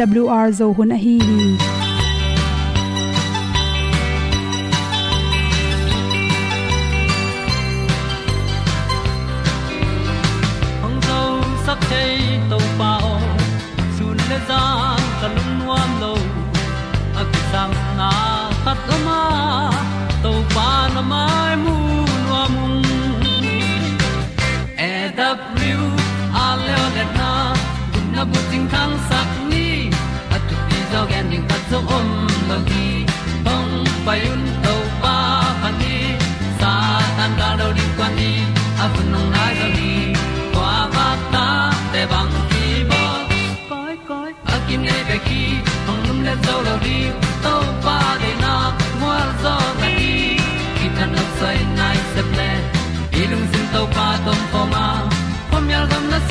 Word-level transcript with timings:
awr 0.00 0.52
zo 0.52 0.72
hun 0.72 0.92
a 0.92 0.96
hi 0.96 1.18
hi. 1.18 1.83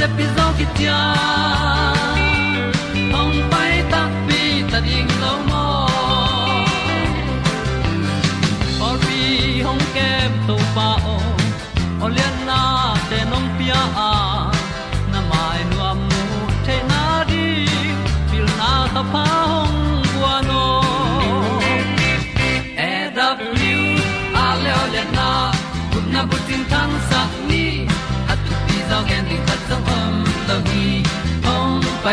Se 0.04 0.09
pi 0.18 0.26
zo 0.36 0.46
ki 0.58 0.66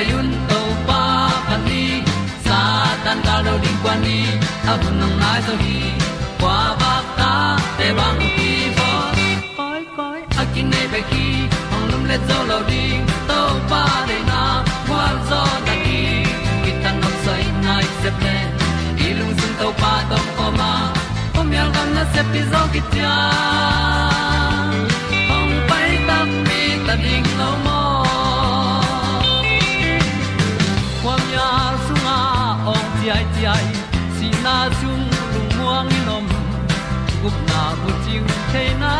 hong 0.09 0.33
to 0.49 0.61
pa 0.89 1.03
pa 1.49 1.57
ni, 1.67 1.85
sa 2.45 2.59
tan 3.05 3.19
ga 3.27 3.37
do 3.47 3.55
di 3.65 3.73
kwan 3.83 3.99
ni, 4.07 4.19
a 4.71 4.73
bu 4.81 4.89
nang 5.01 5.17
mai 5.21 5.39
zo 5.47 5.55
hi 5.63 5.79
kwa 6.41 6.59
ba 6.81 6.93
ta 7.19 7.33
te 7.79 7.89
bang 7.99 8.21
ki 8.37 8.51
bo 8.77 8.91
koi 9.59 9.83
koi, 9.97 10.21
a 10.41 10.43
kin 10.53 10.67
nei 10.73 10.87
pe 10.93 11.01
ki, 11.11 11.27
ong 11.75 11.87
lum 11.91 12.03
le 12.11 12.17
zo 12.29 12.39
lo 12.51 12.59
di. 12.71 12.85
To 13.29 13.41
pa 13.71 13.83
de 14.09 14.19
na 14.31 14.41
kwa 14.89 15.05
zo 15.29 15.43
ta 15.67 15.75
ki. 15.85 16.01
Ki 16.65 16.73
tan 16.83 16.97
nok 17.03 17.17
sai 17.25 17.45
nai 17.65 17.87
se 18.01 18.11
pe 18.23 18.35
ilung 19.07 19.35
sun 19.41 19.53
to 19.61 19.69
pa 19.83 19.93
tom 20.11 20.27
ko 20.37 20.47
ma. 20.61 20.73
Pom 21.35 21.53
yal 21.57 21.69
gam 21.75 21.89
na 21.97 22.05
se 22.15 22.23
pi 22.33 22.41
zo 22.53 22.63
ki 22.73 22.81
ta 22.95 23.15
gup 37.23 37.37
na 37.51 37.63
bu 37.81 37.91
chiu 38.05 38.23
the 38.53 38.65
nai 38.83 39.00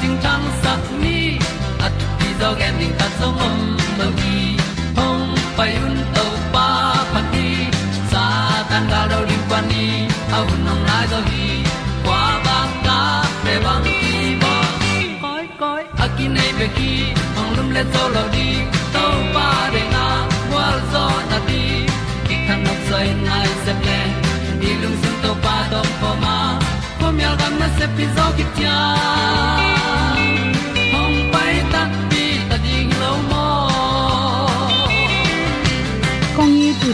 ting 0.00 0.16
tang 0.24 0.44
sat 0.62 0.82
ni 1.02 1.18
at 1.86 1.92
ti 2.18 2.28
zo 2.40 2.48
gen 2.60 2.74
ding 2.80 2.94
ta 2.98 3.06
song 3.18 3.38
om 3.46 3.56
lo 3.98 4.06
gi 4.18 4.38
hong 4.98 5.26
pai 5.56 5.72
un 5.86 5.96
to 6.16 6.26
pa 6.54 6.68
pa 7.12 7.20
ti. 7.32 7.48
Sa 8.10 8.24
tan 8.70 8.84
ga 8.92 9.00
do 9.10 9.18
ri 9.28 9.38
pa 9.50 9.58
ni. 9.70 9.86
Au 10.36 10.44
nong 10.66 10.82
lai 10.88 11.04
do 11.12 11.20
gi 11.30 11.48
kwa 12.04 12.22
ba 12.46 12.58
ta 12.86 12.98
pe 13.44 13.54
bang 13.64 13.84
ki 13.86 14.22
bo 14.42 14.54
koi 15.22 15.46
koi 15.60 15.82
akine 16.04 16.16
ki 16.16 16.26
nei 16.36 16.50
be 16.58 16.66
ki 16.76 16.92
ong 17.40 17.50
lum 17.56 17.68
le 17.76 17.82
zo 17.92 18.04
lo 18.14 18.24
di 18.34 18.48
to 18.94 19.04
pa 19.34 19.48
de 19.74 19.82
na 19.94 20.06
wa 20.52 20.66
zo 20.92 21.04
na 21.30 21.38
ti. 21.48 21.62
Ki 22.26 22.36
kan 22.46 22.58
nok 22.66 22.80
sai 22.88 23.06
nai 23.28 23.48
se 23.64 23.72
ple 23.82 24.00
ni 24.60 24.70
lung 24.82 24.98
sun 25.02 25.14
to 25.22 25.32
pa 25.44 25.56
do 25.72 25.80
pa 26.00 26.10
ma. 26.24 26.36
Pom 27.00 27.16
yal 27.24 27.34
gam 27.40 27.54
na 27.62 27.68
se 27.78 27.86
pi 27.96 28.04
zo 28.16 28.26
ki 28.36 28.44
tia 28.56 28.76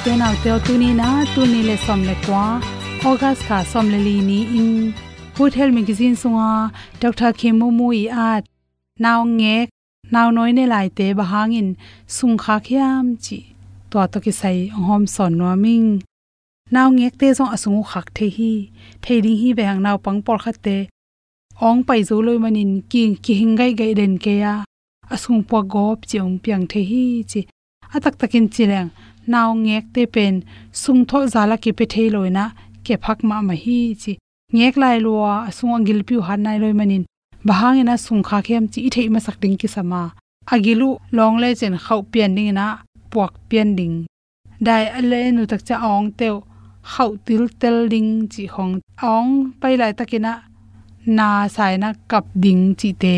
te 0.05 0.13
nau 0.21 0.35
te 0.45 0.53
tu 0.67 0.75
ni 0.77 0.91
na 1.01 1.09
tu 1.35 1.43
ni 1.53 1.61
le 1.69 1.77
som 1.87 2.01
le 2.09 2.15
kwa, 2.25 2.61
august 3.09 3.43
kha 3.49 3.59
som 3.73 3.87
le 3.93 3.99
li 4.07 4.17
ni 4.29 4.41
in 4.59 4.93
food 5.35 5.53
health 5.59 5.75
magazine 5.79 6.17
sunga 6.23 6.49
dr 7.01 7.31
khemu 7.41 7.69
mu 7.79 7.87
i 8.03 8.05
at 8.31 8.45
naw 9.05 9.21
nge 9.39 9.57
naw 10.15 10.29
noi 10.37 10.53
ne 10.57 10.65
lai 10.73 10.89
te 10.99 11.07
bahangin 11.19 11.69
sung 12.17 12.37
kha 12.43 12.57
khiam 12.67 13.07
chi 13.25 13.39
to 13.91 13.97
to 14.13 14.19
ki 14.25 14.33
sai 14.41 14.59
hom 14.87 15.03
son 15.15 15.33
no 15.39 15.49
ming. 15.65 15.91
Naw 16.75 16.89
ngek 16.97 17.15
te 17.21 17.27
jong 17.37 17.53
asung 17.55 17.81
khak 17.91 18.09
the 18.17 18.27
hi 18.37 18.53
thei 19.03 19.19
hi 19.41 19.49
behang 19.59 19.81
naw 19.87 19.97
pang 20.05 20.21
por 20.27 20.39
khat 20.45 20.57
te, 20.67 20.77
ong 21.67 21.81
pai 21.89 22.01
zo 22.09 22.17
loi 22.27 22.39
manin 22.45 22.73
ki 22.91 23.03
ki 23.25 23.33
hingai 23.41 23.73
gai 23.81 23.93
den 23.99 24.15
ke 24.25 24.35
ya 24.45 24.55
asung 25.15 25.43
po 25.49 25.59
gop 25.73 25.99
chiong 26.09 26.35
piang 26.43 26.65
the 26.71 26.81
hi 26.91 27.05
chi, 27.31 27.41
atak 27.95 28.15
takin 28.21 28.47
chileng 28.55 28.91
naw 29.33 29.49
ngek 29.65 29.85
te 29.95 30.03
pen, 30.15 30.35
sung 30.83 31.03
tho 31.09 31.19
zala 31.35 31.57
ki 31.63 31.71
pe 31.79 31.85
thei 31.93 32.09
loina, 32.15 32.45
ke 32.85 32.95
phak 33.05 33.19
ma 33.29 33.37
ma 33.49 33.55
hi 33.65 33.79
chi. 34.03 34.13
Ngek 34.57 34.75
lai 34.83 34.97
lua 35.05 35.33
asung 35.49 35.75
angil 35.77 36.01
piu 36.09 36.21
han 36.27 36.41
nai 36.47 36.59
loi 36.63 36.75
manin. 36.79 37.05
Bahang 37.47 37.79
ina 37.83 37.95
sung 38.07 38.23
kha 38.29 38.39
khem 38.47 38.65
chi 38.73 38.81
thei 38.95 39.09
ma 39.15 39.21
sak 39.27 39.37
ding 39.43 39.57
ki 39.61 39.69
sama 39.75 40.03
agilu, 40.47 40.99
long 41.13 41.37
le 41.39 41.55
chen 41.55 41.77
khau 41.85 42.01
pian 42.13 42.35
ding 42.37 42.55
na 42.55 42.67
puak 43.11 43.33
pian 43.49 43.77
ding. 43.77 44.07
Dai 44.61 44.85
ale 44.99 45.21
nu 45.33 45.43
tak 45.47 45.65
cha 45.67 45.77
ong 45.91 46.11
teu 46.19 46.43
khau 46.93 47.11
til 47.27 47.45
tel 47.61 47.89
ding 47.93 48.11
chi 48.33 48.47
hong. 48.55 48.75
Ong 49.03 49.31
pai 49.61 49.75
lai 49.81 49.93
takina 49.99 50.33
na 51.07 51.49
sai 51.49 51.77
na 51.77 51.89
kap 52.11 52.25
ding 52.35 52.75
chi 52.81 52.91
te. 53.03 53.17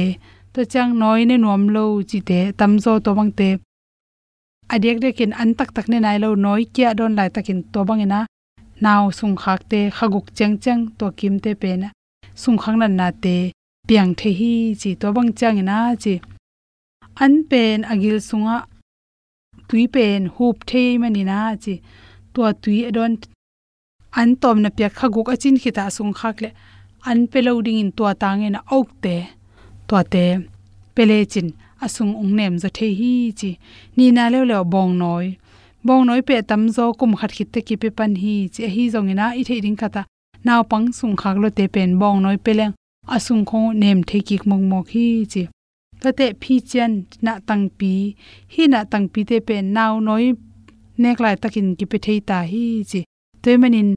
To 0.53 0.65
chang 0.73 0.99
noi 0.99 1.25
ne 1.25 1.37
nuam 1.37 1.63
lo 1.75 1.85
chi 2.11 2.19
te, 2.29 2.39
tam 2.59 2.73
zo 2.85 2.93
to 3.05 3.11
bang 3.19 3.33
te 3.39 3.49
adek 4.75 4.99
dekin 5.03 5.33
an 5.43 5.55
tak 5.59 5.71
tak 5.75 5.87
ne 5.89 5.99
nai 6.01 6.19
lo 6.23 6.29
noi 6.45 6.63
kya 6.75 6.91
don 6.99 7.13
lai 7.19 7.29
takin 7.35 7.61
to 7.73 7.81
bang 7.89 8.01
ina. 8.07 8.21
Naw 8.85 9.03
sung 9.19 9.37
khak 9.43 9.61
te 9.71 9.81
khaguk 9.97 10.27
cheng 10.37 10.55
cheng 10.65 10.83
to 10.99 11.07
kim 11.19 11.35
te 11.45 11.51
pe 11.63 11.71
na. 11.83 11.89
Sung 12.43 12.59
khang 12.63 12.79
nan 12.81 12.97
na 13.01 13.09
te 13.23 13.37
piang 13.89 14.11
the 14.19 14.31
hi 14.39 14.53
chi 14.81 14.91
to 15.01 15.07
bang 15.17 15.31
chang 15.39 15.59
ina 15.63 15.79
chi. 16.03 16.15
An 17.25 17.33
pen 17.51 17.79
agil 17.93 18.19
sunga, 18.29 18.57
tui 19.69 19.87
pen 19.95 20.29
hup 20.35 20.57
đi 21.15 21.23
na 21.31 21.39
chi. 21.65 21.75
To 22.35 22.43
tui 22.63 22.79
adon 22.89 23.13
an 24.21 24.31
tom 24.43 24.57
na 24.63 24.69
pya 24.77 24.89
khaguk 24.99 25.29
achin 25.35 25.57
khita 25.63 25.85
sung 25.97 26.13
khak 26.19 26.37
le. 26.43 26.51
An 27.11 27.19
peloding 27.31 27.81
in 27.83 27.91
to 27.97 28.05
tangena 28.23 28.61
na 28.71 28.83
te. 29.03 29.17
To 29.89 29.97
te 30.13 30.25
pele 30.95 31.19
chin 31.33 31.49
asung 31.85 32.15
ung 32.23 32.33
nem 32.39 32.55
zo 32.63 32.69
the 32.77 32.87
hi 33.01 33.33
chi. 33.39 33.51
Ni 33.97 34.11
na 34.17 34.29
le 34.33 34.41
le 34.51 34.59
bong 34.73 34.93
noi. 34.99 35.27
Bong 35.87 36.07
noi 36.07 36.23
pe 36.29 36.43
tam 36.49 36.63
zo 36.77 36.85
kum 36.99 37.13
khat 37.19 37.31
khit 37.37 37.49
te 37.53 37.61
ki 37.61 37.77
pe 37.83 37.89
pan 37.99 38.13
hi 38.23 38.35
chi. 38.55 38.63
Hi 38.75 38.83
zong 38.95 39.11
ina 39.13 39.27
i 39.41 39.43
the 39.49 39.61
ding 39.65 39.77
khata 39.81 40.03
naw 40.47 40.63
pang 40.71 40.87
sung 40.99 41.17
khak 41.21 41.37
lo 41.43 41.49
te 41.59 41.65
pen 41.75 41.91
bong 42.01 42.19
noi 42.25 42.37
peleng 42.45 42.73
asung 43.15 43.45
kho 43.51 43.61
nem 43.81 43.99
the 44.09 44.19
ki 44.29 44.37
mong 44.51 44.65
mok 44.71 44.87
hi 44.95 45.07
chi. 45.33 45.43
Ta 46.03 46.11
te 46.19 46.27
phi 46.41 46.55
chen 46.71 46.93
na 47.25 47.33
tang 47.49 47.65
pi. 47.79 47.93
Hi 48.53 48.63
na 48.73 48.81
tang 48.93 49.07
pi 49.13 49.21
te 49.31 49.37
pen 49.49 49.65
naw 49.77 49.93
noi 50.09 50.25
nek 51.03 51.19
lai 51.25 51.37
takin 51.43 51.69
ki 51.79 51.85
pe 51.91 51.99
thei 52.05 52.19
ta 52.29 52.39
hi 52.53 52.65
chi. 52.91 53.01
Te 53.43 53.53
manin 53.61 53.91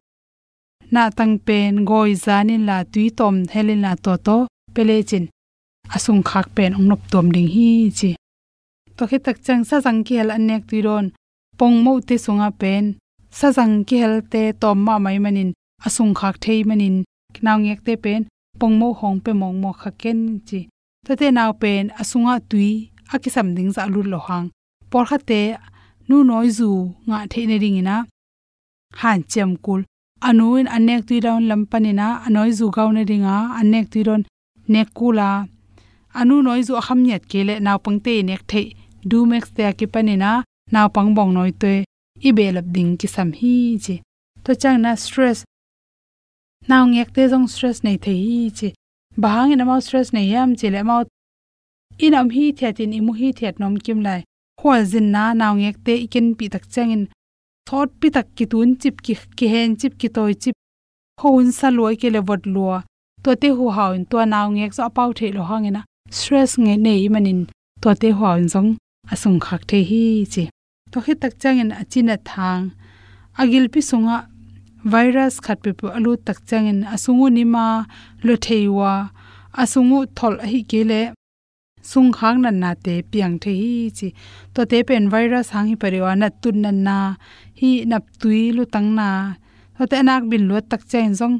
na 0.94 1.04
tang 1.18 1.36
pen 1.48 1.74
goi 1.90 2.12
zanin 2.26 2.64
la 2.70 2.78
tui 2.94 3.06
tom 3.20 3.36
helin 3.54 3.82
la 3.86 3.94
to 4.04 4.14
to 4.26 4.38
pele 4.76 4.98
chin 5.10 5.26
asung 5.96 6.22
khak 6.30 6.48
pen 6.56 6.72
ong 6.78 6.88
nop 6.90 7.02
tom 7.12 7.28
ding 7.36 7.50
hi 7.56 7.70
chi. 7.98 8.12
To 8.98 9.04
khe 9.10 9.18
tak 9.26 9.38
chang 9.46 9.64
sa 9.70 9.78
jang 9.86 10.00
ki 10.06 10.14
hel 10.20 10.32
anek 10.38 10.64
tu 10.70 10.78
ron. 10.86 11.06
Pong 11.60 11.78
mo 11.84 11.94
te 12.08 12.16
sunga 12.26 12.50
pen. 12.62 12.84
Sa 13.40 13.48
jang 13.58 13.76
ki 13.88 13.96
hel 14.02 14.16
te 14.32 14.42
tom 14.62 14.78
ma 14.86 14.96
mai 15.06 15.18
manin. 15.24 15.50
Asung 15.88 16.14
khak 16.20 16.36
thei 16.44 16.60
manin. 16.70 16.96
Naw 17.46 17.58
ngek 17.64 17.82
te 17.88 17.94
pen. 18.04 18.22
Pong 18.60 18.76
mo 18.80 18.88
hong 19.00 19.18
pe 19.24 19.32
mong 19.42 19.58
mo 19.62 19.72
khaken 19.82 20.20
chi. 20.48 20.60
To 21.06 21.12
te 21.20 21.28
naw 21.32 21.52
pen, 21.62 21.86
asunga 22.02 22.36
tui, 22.50 22.70
akisam 23.14 23.48
ding 23.56 23.72
za 23.76 23.84
lu 23.94 24.02
lo 24.12 24.20
hang. 24.28 24.48
Por 24.92 25.06
kha 25.10 25.18
te, 25.30 25.42
nu 26.08 26.18
noi 26.30 26.50
zu 26.58 26.70
nga 27.08 27.18
the 27.32 27.42
ne 27.50 27.58
ring 27.64 27.80
ina. 27.82 27.98
Han 29.00 29.20
chem 29.32 29.52
kul. 29.66 29.82
Anuin 30.28 30.68
anek 30.76 31.02
tui 31.08 31.20
down 31.26 31.44
lampanina 31.50 32.08
anoi 32.26 32.52
zu 32.60 32.66
gaun 32.76 32.94
ne 32.96 33.04
ringa 33.10 33.36
anek 33.60 33.86
tu 33.92 34.00
ron. 34.08 34.24
Nekula 34.72 35.30
anu 36.14 36.42
noi 36.42 36.62
zu 36.64 36.74
akham 36.76 37.04
nyat 37.04 37.24
kele 37.32 37.60
naw 37.60 37.78
pangte 37.78 38.24
nek 38.24 38.48
the. 38.48 38.76
Du 39.10 39.26
max 39.26 39.52
te 39.56 39.64
ki 39.74 39.88
panina 39.88 40.44
naw 40.72 40.88
pang 40.90 41.14
bong 41.16 41.34
noi 41.34 41.52
te. 41.52 41.84
I 42.28 42.32
belap 42.32 42.66
ding 42.76 42.98
ki 42.98 43.08
sam 43.08 43.32
hi 43.32 43.78
chi. 43.84 44.02
To 44.44 44.56
chang 44.56 44.82
na 44.82 44.96
stress. 44.96 45.44
Naw 46.68 46.84
ngek 46.86 47.14
te 47.16 47.30
jong 47.32 47.48
stress 47.48 47.84
nei 47.84 47.98
the 47.98 48.14
hi 48.24 48.50
chi. 48.58 48.74
Bahang 49.18 49.56
na 49.58 49.64
maw 49.66 49.80
stress 49.80 50.12
nei 50.14 50.28
yam 50.34 50.56
chi 50.56 50.68
le 50.70 50.84
maw 50.84 51.04
in 52.00 52.14
am 52.14 52.30
hi 52.30 52.52
thiatin 52.58 52.94
imu 53.00 53.14
hi 53.20 53.32
thiat 53.38 53.60
nom 53.60 53.78
kim 53.78 54.02
lai. 54.02 54.24
Khwal 54.60 54.84
zin 54.92 55.12
na 55.12 55.34
naw 55.34 55.54
ngek 55.56 55.78
te 55.86 55.94
ikin 56.06 56.28
pi 56.38 56.46
tak 56.54 56.66
changin 56.74 57.04
thot 57.68 57.90
pi 58.00 58.08
tak 58.10 58.28
ki 58.36 58.46
tun 58.52 58.70
chip 58.82 59.02
ki 59.06 59.14
ki 59.38 59.48
hen 59.54 59.78
chip 59.80 59.94
ki 60.00 60.10
toy 60.16 60.34
chip. 60.34 60.56
Houn 61.22 61.52
sa 61.52 61.70
loi 61.70 61.96
ke 62.02 62.10
le 62.16 62.22
vot 62.28 62.44
lua. 62.54 62.78
To 63.24 63.36
te 63.36 63.50
hu 63.58 63.70
haw 63.78 63.92
to 64.10 64.26
naw 64.26 64.48
ngek 64.56 64.74
so 64.74 64.90
pau 64.90 65.12
the 65.14 65.32
lo 65.32 65.44
hangena 65.52 65.84
stress 66.18 66.52
nge 66.64 66.76
nei 66.86 67.04
manin 67.14 67.42
to 67.82 67.90
te 68.02 68.10
hu 68.18 68.26
jong 68.54 68.70
asung 69.14 69.40
khak 69.46 69.62
the 69.70 69.80
hi 69.90 70.04
chi 70.34 70.44
to 70.92 70.98
khi 71.06 71.14
tak 71.22 71.34
changin 71.42 71.72
achina 71.82 72.16
thang 72.30 72.64
agil 73.42 73.66
pi 73.74 73.80
sunga 73.90 74.18
virus 74.94 75.36
khat 75.46 75.58
pe 75.64 75.72
alu 75.98 76.12
tak 76.28 76.40
changin 76.50 76.80
asungu 76.96 77.28
nima 77.38 77.66
lo 78.26 78.34
theiwa 78.46 78.94
asungu 79.62 80.00
thol 80.18 80.36
hi 80.52 80.60
kele 80.72 81.02
sung 81.92 82.10
khang 82.18 82.38
nan 82.44 82.56
na 82.64 82.72
te 82.86 82.96
piang 83.12 83.36
the 83.44 83.52
hi 83.62 83.74
chi 83.98 84.08
to 84.54 84.62
te 84.72 84.78
pen 84.88 85.04
virus 85.14 85.48
hang 85.54 85.68
hi 85.72 85.76
pariwa 85.82 86.12
na 86.22 86.28
tun 86.42 86.58
nan 86.64 86.78
na 86.88 86.98
hi 87.60 87.70
nap 87.92 88.04
tui 88.22 88.42
lu 88.58 88.64
tang 88.74 88.90
na 89.00 89.10
to 89.78 89.84
te 89.92 89.98
nak 90.08 90.24
bin 90.30 90.44
lo 90.50 90.58
tak 90.72 90.82
chen 90.92 91.10
jong 91.20 91.36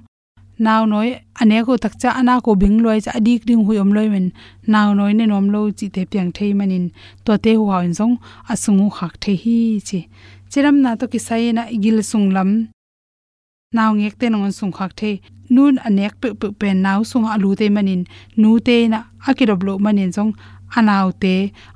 naw 0.66 0.82
noi, 0.92 1.10
ane 1.42 1.58
ko 1.66 1.74
tak 1.84 1.94
cha 2.02 2.10
ana 2.20 2.34
ko 2.46 2.52
bing 2.62 2.78
loi 2.84 3.00
cha 3.06 3.12
adik 3.20 3.42
ding 3.48 3.64
hu 3.66 3.72
om 3.84 3.92
loi 3.96 4.08
men. 4.14 4.28
Naw 4.74 4.88
noi 5.00 5.14
ne 5.14 5.26
nom 5.32 5.48
lo 5.54 5.60
chi 5.78 5.88
te 5.96 6.02
piang 6.12 6.32
thei 6.38 6.52
manin. 6.60 6.86
To 7.26 7.32
te 7.44 7.52
hu 7.60 7.66
hawn 7.72 7.92
jong 7.98 8.16
asungu 8.52 8.88
khak 8.98 9.14
the 9.24 9.34
hi 9.44 9.58
chi. 9.88 10.00
Chiram 10.52 10.78
na 10.84 10.90
to 11.00 11.06
ki 11.12 11.20
sai 11.28 11.52
na 11.58 11.64
igil 11.76 11.98
sung 12.12 12.28
lam. 12.36 12.50
Naw 13.76 13.92
ngek 14.00 14.16
te 14.20 14.26
nong 14.30 14.52
sung 14.60 14.74
khak 14.78 14.92
the 15.00 15.12
nun 15.56 15.76
anek 15.88 16.14
pe 16.22 16.28
pe 16.40 16.48
pen 16.60 16.78
naw 16.86 17.00
sung 17.12 17.26
alu 17.34 17.50
te 17.60 17.66
manin. 17.76 18.02
Nu 18.42 18.50
te 18.68 18.76
na 18.94 19.00
akirob 19.28 19.62
lo 19.68 19.74
manin 19.86 20.12
jong 20.16 20.34
anaw 20.78 21.08
te 21.22 21.34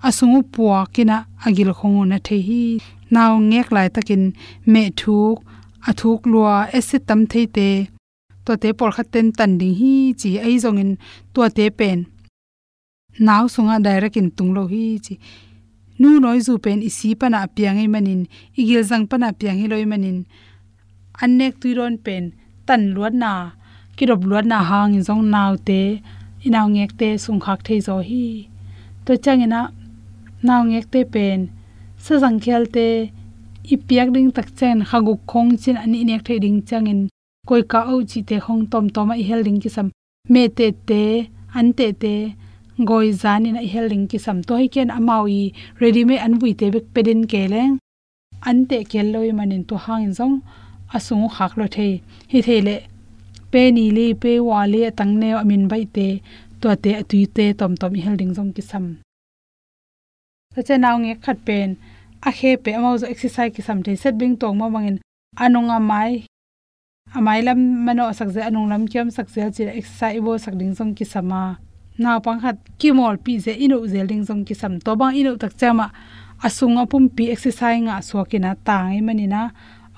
asungu 0.08 0.40
puwa 0.54 0.80
kina 0.94 1.18
agil 1.46 1.72
khong 1.78 2.00
na 2.12 2.18
the 2.28 2.38
hi. 2.48 2.64
Naw 3.14 3.32
ngek 3.50 3.68
lai 3.76 3.88
takin, 3.96 4.24
me 4.72 4.84
thuk 5.00 5.38
athuk 5.88 6.22
lua 6.32 6.56
acid 6.78 7.02
tam 7.08 7.22
thei 7.32 7.46
te 7.56 7.68
to 8.46 8.52
te 8.62 8.70
por 8.78 8.92
khaten 8.96 9.28
tan 9.38 9.52
ding 9.60 9.76
hi 9.80 9.94
chi 10.20 10.30
ai 10.46 10.56
zong 10.64 10.80
in 10.84 10.92
to 11.34 11.42
te 11.58 11.66
pen 11.80 12.00
naw 13.26 13.44
sunga 13.54 13.76
direct 13.86 14.18
in 14.22 14.30
tung 14.36 14.52
lo 14.58 14.64
hi 14.74 14.86
chi 15.06 15.16
nu 16.00 16.10
noi 16.24 16.40
zu 16.46 16.54
pen 16.64 16.80
isi 16.90 17.10
pana 17.20 17.40
piang 17.56 17.78
ai 17.82 17.90
manin 17.94 18.22
igil 18.60 18.84
jang 18.90 19.06
pana 19.12 19.30
piang 19.40 19.58
hi 19.62 19.66
loi 19.72 19.86
manin 19.92 20.18
anek 21.24 21.54
tuiron 21.62 21.96
pen 22.06 22.24
tan 22.68 22.82
luat 22.96 23.14
na 23.24 23.32
kirop 23.96 24.22
luat 24.30 24.46
na 24.52 24.60
hang 24.70 24.92
in 24.98 25.04
jong 25.08 25.24
naw 25.34 25.52
te 25.68 25.82
inaw 26.46 26.68
ngek 26.76 26.92
te 27.00 27.10
sung 27.24 27.40
khak 27.46 27.60
thei 27.66 27.80
zo 27.88 27.96
hi 28.10 28.26
to 29.06 29.12
changena 29.24 29.62
naw 30.48 30.62
ngek 30.70 30.86
te 30.94 31.00
pen 31.14 31.40
sa 32.04 32.14
jang 32.22 32.38
khel 32.44 32.64
te 32.76 32.88
i 33.74 33.76
piak 33.88 34.10
ding 34.16 34.30
tak 34.36 34.48
chen 34.58 34.78
khaguk 34.90 35.22
khong 35.32 35.52
chin 35.62 35.78
ani 35.84 36.00
nek 36.10 36.22
thei 36.28 36.38
ding 36.44 36.60
changin 36.70 37.02
koi 37.48 37.62
ka 37.72 37.80
au 37.92 38.00
chi 38.10 38.20
te 38.30 38.36
khong 38.46 38.64
tom 38.72 38.86
tom 38.96 39.08
a 39.14 39.16
hel 39.30 39.42
ling 39.48 39.60
ki 39.64 39.70
sam 39.76 39.88
me 40.34 40.44
te 40.58 40.68
te, 40.90 41.04
an 41.60 41.68
te 41.78 41.88
te 42.04 42.14
goi 42.90 43.08
zan 43.22 43.46
in 43.46 43.58
a 43.64 43.66
hel 43.74 43.88
ling 43.92 44.06
ki 44.12 44.18
sam 44.26 44.38
to 44.48 44.54
hi 44.60 44.68
ken 44.76 44.90
amau 44.98 45.24
i 45.40 45.42
ready 45.82 46.04
me 46.10 46.16
an 46.26 46.34
vui 46.40 46.54
te 46.60 46.66
bek 46.76 46.86
pedin 46.94 47.22
ke 47.32 47.42
leng. 47.54 47.74
An 48.50 48.58
te 48.70 48.78
kel 48.92 49.08
loi 49.14 49.30
manin 49.38 49.64
to 49.70 49.76
hang 49.86 50.04
in 50.08 50.14
zong 50.20 50.36
asung 50.96 51.28
khak 51.36 51.54
lo 51.60 51.66
thei. 51.76 51.94
Hi 52.32 52.40
thele 52.48 52.76
pe 53.52 53.62
ni 53.76 53.86
le 53.98 54.06
pe 54.22 54.32
wa 54.50 54.60
le 54.74 54.82
tang 54.98 55.14
ne 55.22 55.30
amin 55.42 55.64
bai 55.72 55.84
te 55.96 56.08
to 56.62 56.68
te 56.84 56.92
atui 57.02 57.26
te 57.36 57.46
tom 57.60 57.74
tom 57.82 57.94
hel 58.04 58.16
ling 58.20 58.34
zong 58.38 58.52
ki 58.56 58.64
sam 58.70 58.86
ta 60.56 60.62
che 60.68 60.76
naw 60.78 60.96
nge 61.04 61.14
khat 61.24 61.38
pen, 61.48 61.70
a 62.28 62.30
khe 62.38 62.52
pe 62.64 62.70
amau 62.78 62.96
zo 63.02 63.06
exercise 63.14 63.54
ki 63.56 63.62
sam 63.68 63.80
the 63.86 63.92
set 64.02 64.14
bing 64.20 64.36
tong 64.42 64.58
ma 64.60 64.68
mangin 64.76 64.98
anunga 65.44 65.78
mai 65.92 66.14
amai 67.14 67.46
lam 67.46 67.86
mano 67.86 68.10
sak 68.10 68.30
je 68.34 68.42
anung 68.42 68.70
lam 68.70 68.84
kyam 68.92 69.08
sak 69.14 69.28
je 69.34 69.46
chi 69.56 69.64
exercise 69.80 70.20
bo 70.26 70.34
sak 70.38 70.58
ding 70.58 70.74
jong 70.78 70.94
ki 70.98 71.06
sama. 71.06 71.42
Naw 72.02 72.18
pang 72.26 72.42
khat 72.42 72.58
ki 72.80 72.90
mol 72.98 73.18
pi 73.26 73.38
je 73.38 73.54
inu 73.66 73.78
zel 73.92 74.08
ding 74.12 74.26
jong 74.28 74.42
ki 74.48 74.56
sam. 74.62 74.74
To 74.86 74.96
bang 75.00 75.14
inu 75.22 75.38
tak 75.38 75.54
chama 75.60 75.88
asung 76.42 76.82
apum 76.82 77.04
pi 77.16 77.30
exercise 77.34 77.82
nga 77.86 78.02
so 78.02 78.26
kina 78.26 78.52
tangai 78.68 79.02
manina 79.08 79.42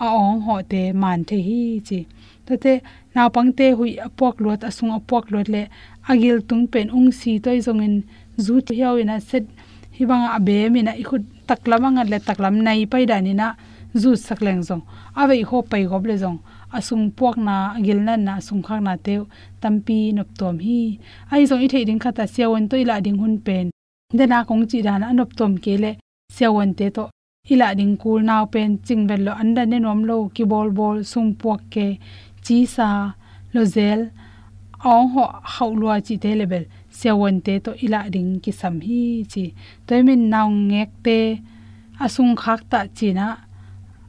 a 0.06 0.08
ong 0.12 0.42
ho 0.46 0.56
te 0.72 0.82
man 0.92 1.24
the 1.28 1.38
hi 1.48 1.80
chi. 1.88 2.00
Tate 2.46 2.74
naw 3.16 3.28
pang 3.36 3.50
te 3.58 3.72
hui 3.78 3.92
apok 4.08 4.36
lot 4.44 4.62
asung 4.70 4.92
apok 4.98 5.32
lot 5.34 5.48
le 5.54 5.64
agil 6.12 6.38
tung 6.50 6.68
pen 6.68 6.88
ung 6.98 7.10
si 7.20 7.40
toi 7.40 7.58
zong 7.66 7.82
in 7.88 7.96
zu 8.46 8.60
ti 8.66 8.74
hiaw 8.80 8.96
ina 9.00 9.16
set 9.30 9.46
hibanga 9.98 10.30
abe 10.38 10.58
mina 10.74 10.92
ikhut 11.02 11.24
taklamanga 11.48 12.04
le 12.12 12.18
taklam 12.28 12.56
nai 12.66 12.84
pai 12.92 13.04
dani 13.12 13.34
na 13.42 13.48
zu 14.02 14.12
sakleng 14.28 14.62
zong. 14.68 14.84
Awei 15.16 15.44
ho 15.50 15.58
pai 15.72 15.84
goble 15.88 16.18
zong 16.24 16.40
asung 16.78 17.06
puak 17.18 17.36
na 17.48 17.56
gil 17.86 18.00
na 18.08 18.14
na 18.28 18.34
sung 18.48 18.64
khak 18.68 18.82
na 18.88 18.94
te 19.06 19.14
tampi 19.62 20.00
nop 20.18 20.30
tom 20.40 20.56
hi. 20.66 20.80
Ai 21.32 21.44
zo 21.50 21.56
i 21.66 21.68
theiding 21.72 22.02
khata 22.04 22.26
siawon 22.34 22.66
to 22.70 22.76
ila 22.84 22.96
ding 23.06 23.18
hun 23.22 23.36
pen. 23.46 23.66
Dena 24.18 24.40
kong 24.48 24.64
chi 24.70 24.80
dan 24.88 25.04
anop 25.12 25.30
tom 25.38 25.54
ke 25.64 25.74
le 25.84 25.92
siawon 26.36 26.72
te 26.78 26.88
to. 26.96 27.06
Ila 27.54 27.68
ding 27.80 27.96
kul 28.02 28.22
naw 28.30 28.44
pen 28.54 28.70
chingvel 28.86 29.22
lo 29.28 29.32
anda 29.42 29.64
ne 29.72 29.78
nom 29.86 30.02
lo 30.10 30.16
ki 30.36 30.44
bol 30.52 30.70
bol 30.78 30.98
sung 31.12 31.32
puak 31.40 31.62
ke 31.74 31.88
chi 32.46 32.58
sa 32.76 32.90
lo 33.54 33.62
zel. 33.76 34.02
Ong 34.92 35.08
ho 35.14 35.26
hau 35.54 35.72
lua 35.82 35.96
chi 36.06 36.16
te 36.24 36.32
level 36.40 36.66
sewon 37.00 37.38
te 37.46 37.54
to 37.66 37.72
ila 37.86 38.00
ding 38.14 38.32
ki 38.44 38.52
sam 38.60 38.76
hi 38.86 39.02
chi. 39.32 39.46
Toimin 39.88 40.24
naw 40.34 40.48
ngek 40.70 40.92
te 41.06 41.20
asung 42.06 42.34
khak 42.42 42.62
ta 42.72 42.80
chi 42.98 43.10
na 43.20 43.28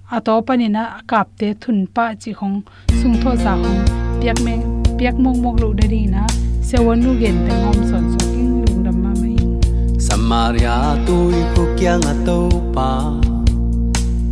ato 0.08 0.40
pani 0.46 0.68
na 0.68 0.82
kap 1.10 1.26
te 1.38 1.48
thun 1.62 1.78
pa 1.94 2.14
chi 2.22 2.32
khong 2.38 2.56
sung 3.02 3.16
tho 3.22 3.30
za 3.44 3.52
khong 3.62 3.80
piak 4.20 4.38
me 4.46 4.54
piak 4.98 5.14
mong 5.24 5.38
mong 5.42 5.56
lu 5.62 5.68
de 5.78 5.86
ri 5.92 6.02
na 6.14 6.22
sewon 6.68 6.98
nu 7.04 7.10
gen 7.20 7.36
te 7.46 7.52
ngom 7.62 7.78
son 7.90 8.04
so 8.12 8.20
king 8.32 8.52
lung 8.62 8.84
dam 8.84 8.96
ma 9.02 9.10
mai 9.20 9.36
samaria 10.06 10.76
tui 11.06 11.38
khu 11.54 11.62
kyang 11.78 12.06
a 12.12 12.14
to 12.26 12.38
pa 12.74 12.90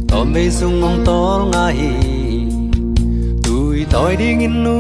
to 0.09 0.19
me 0.33 0.45
sung 0.59 0.77
ngong 0.81 0.99
tol 1.09 1.41
nga 1.53 1.67
hi 1.79 1.93
tui 3.45 3.79
toi 3.93 4.13
ding 4.21 4.47
in 4.47 4.57
nu 4.65 4.79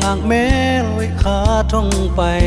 ngang 0.00 0.22
me 0.30 0.44
loi 0.88 1.08
kha 1.22 1.38
thong 1.70 1.92
pai 2.16 2.44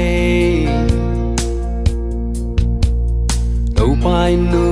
to 3.75 3.85
tàu 3.85 3.89
pai 4.03 4.31
nu 4.51 4.63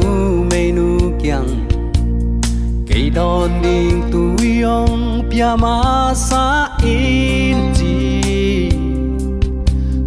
mei 0.51 0.68
nu 0.78 0.88
kyang 1.24 1.71
cây 2.93 3.10
đòn 3.15 3.50
đi 3.63 3.91
tu 4.12 4.36
yong 4.63 5.29
pia 5.31 5.55
ma 5.60 6.13
sa 6.15 6.67
in 6.83 7.57
chi 7.75 8.69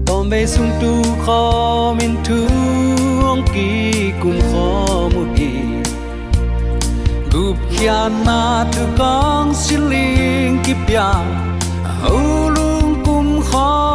tom 0.06 0.30
be 0.30 0.46
sung 0.46 0.70
tu 0.80 1.02
kho 1.26 1.94
min 1.98 2.16
tu 2.28 2.38
ong 3.26 3.42
ki 3.54 4.12
kun 4.22 4.40
kho 4.52 5.08
mu 5.14 5.24
hi 5.36 5.50
gup 7.32 7.56
kia 7.70 8.08
na 8.26 8.66
tu 8.72 8.82
kong 8.98 9.54
siling 9.54 10.58
ki 10.64 10.74
pia 10.86 11.08
au 12.02 12.50
lung 12.56 13.04
kum 13.04 13.40
kho 13.50 13.93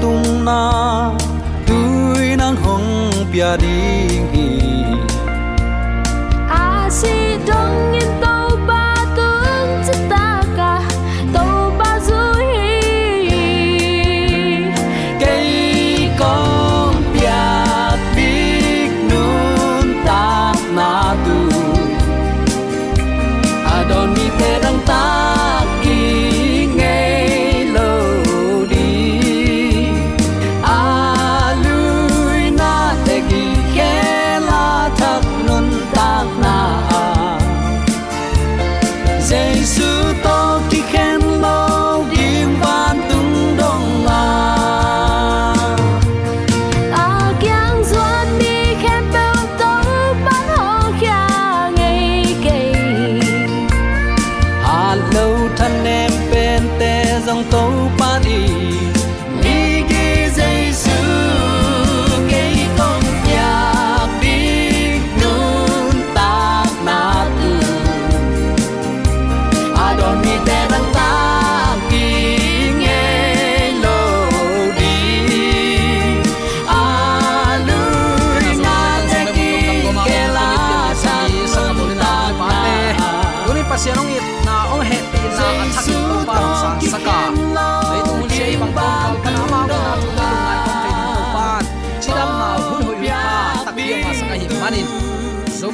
tung 0.00 0.44
na 0.46 0.60
tui 1.66 2.36
nang 2.40 2.56
hong 2.64 2.88
pia 3.30 3.56
ding 3.62 4.41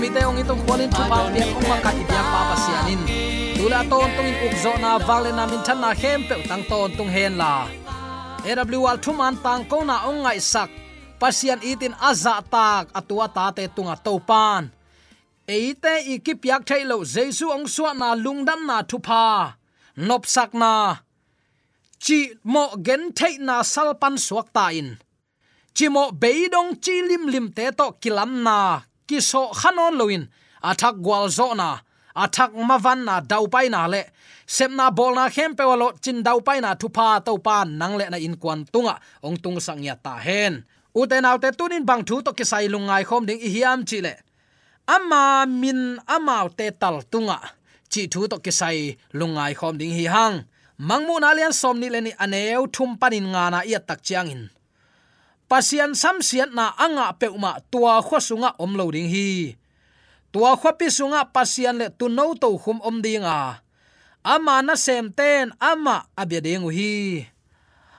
bia 0.01 0.33
đi 0.37 0.43
tong 0.49 0.61
kholin 0.67 0.91
thu 0.91 1.03
pau 1.11 1.25
pian 1.35 1.49
ong 1.55 1.67
maka 1.69 1.91
pia 2.09 2.23
pa 2.33 2.41
pa 2.49 2.57
sianin 2.65 3.01
tula 3.57 3.81
ton 3.91 4.11
tung 4.17 4.27
in 4.27 4.37
uk 4.47 4.55
zo 4.63 4.73
na 4.83 4.99
vale 4.99 5.31
na 5.39 5.45
min 5.47 5.61
than 5.67 5.81
na 5.81 5.91
hem 6.01 6.21
pe 6.29 6.35
tang 6.49 6.65
ton 6.71 6.91
tung 6.97 7.11
hen 7.17 7.33
la 7.43 7.55
awl 8.45 8.99
thuman 9.05 9.35
tang 9.45 9.63
ko 9.71 9.79
na 9.85 9.97
ong 10.09 10.21
ngai 10.25 10.41
sak 10.53 10.71
pasian 11.21 11.61
itin 11.71 11.95
aza 12.09 12.35
dạ 12.35 12.41
tak 12.55 12.85
atua 12.99 13.27
ta 13.37 13.45
te 13.57 13.65
tunga 13.77 13.97
topan 14.07 14.63
eite 15.47 15.95
ikipiak 16.15 16.63
thailo 16.69 16.97
jesu 17.15 17.45
ong 17.57 17.67
suwa 17.75 17.93
na 18.01 18.09
lungdan 18.25 18.61
na 18.69 18.77
thupa 18.91 19.59
nop 19.99 20.27
sak 20.27 20.55
na. 20.55 21.03
Chi 21.99 22.19
mo 22.45 22.65
gen 22.87 23.03
thei 23.19 23.35
na 23.39 23.57
salpan 23.73 24.15
suak 24.27 24.49
ta 24.57 24.65
in 24.71 24.89
chimo 25.79 26.11
beidong 26.11 26.75
chi 26.83 27.07
lim 27.07 27.31
lim 27.31 27.47
te 27.55 27.71
to 27.79 27.87
kilam 28.03 28.43
na, 28.43 28.83
ki 29.07 29.19
so 29.31 29.43
khanon 29.61 29.95
loin 30.01 30.23
athak 30.71 30.97
gwal 31.05 31.31
zo 31.31 31.55
na 31.55 31.69
athak 32.25 32.51
mavan 32.69 33.07
na 33.07 33.15
dau 33.31 33.47
pai 33.47 33.71
na 33.71 33.87
le 33.93 34.03
sem 34.55 34.75
na 34.75 34.91
bol 34.91 35.15
na 35.15 35.25
khem 35.35 35.55
pe 35.59 35.63
walo 35.71 35.89
chin 36.03 36.19
dau 36.27 36.39
pai 36.47 36.59
na 36.65 36.75
thupa 36.81 37.23
to 37.27 37.39
pan 37.47 37.79
nang 37.79 37.95
le 37.95 38.11
na 38.11 38.19
in 38.27 38.35
kwan 38.43 38.67
tunga, 38.73 38.99
ong 39.23 39.39
tung 39.43 39.61
sang 39.67 39.87
ya 39.87 39.95
ta 39.95 40.19
hen. 40.27 40.67
U 40.99 41.07
te 41.07 41.17
nau 41.23 41.39
te 41.39 41.49
tunin 41.59 41.87
bang 41.87 42.03
thu 42.09 42.17
to 42.27 42.31
ki 42.39 42.45
sai 42.51 42.67
lungai 42.75 43.03
khom 43.09 43.23
ding 43.29 43.39
i 43.39 43.49
hiam 43.55 43.87
chi 43.89 43.99
le. 44.07 44.15
Ama 44.95 45.47
min 45.47 45.81
amau 46.17 46.47
te 46.59 46.67
tal 46.81 46.97
tunga, 47.13 47.39
chi 47.93 48.03
thu 48.13 48.27
to 48.27 48.37
ki 48.45 48.53
sai 48.61 48.79
lungai 49.19 49.53
khom 49.55 49.79
ding 49.79 49.95
hi 49.99 50.11
hang. 50.15 50.37
Mangmu 50.89 51.15
na 51.23 51.31
lian 51.39 51.55
som 51.61 51.79
ni 51.79 51.89
le 51.95 52.01
ni 52.01 52.13
aneu 52.25 52.67
thum 52.75 52.91
panin 53.01 53.27
nga 53.33 53.45
na 53.53 53.59
ia 53.71 53.79
tak 53.79 54.03
chiang 54.03 54.31
in 54.35 54.43
pasian 55.49 55.97
samsiat 55.97 56.53
na 56.53 56.77
anga 56.77 57.11
peuma 57.17 57.59
tua 57.73 58.05
khosunga 58.05 58.55
omlo 58.61 58.93
ding 58.93 59.09
hi. 59.09 59.57
Tua 60.29 60.55
khopi 60.61 60.93
sunga 60.93 61.25
pasian 61.33 61.81
le 61.81 61.89
tu 61.89 62.13
no 62.13 62.37
to 62.37 62.53
khum 62.61 62.79
om 62.85 63.01
dinga 63.01 63.65
ama 64.29 64.61
na 64.61 64.77
sem 64.77 65.09
ten, 65.09 65.57
ama 65.57 66.05
abya 66.13 66.45
dingu 66.45 66.69
hi. 66.69 67.25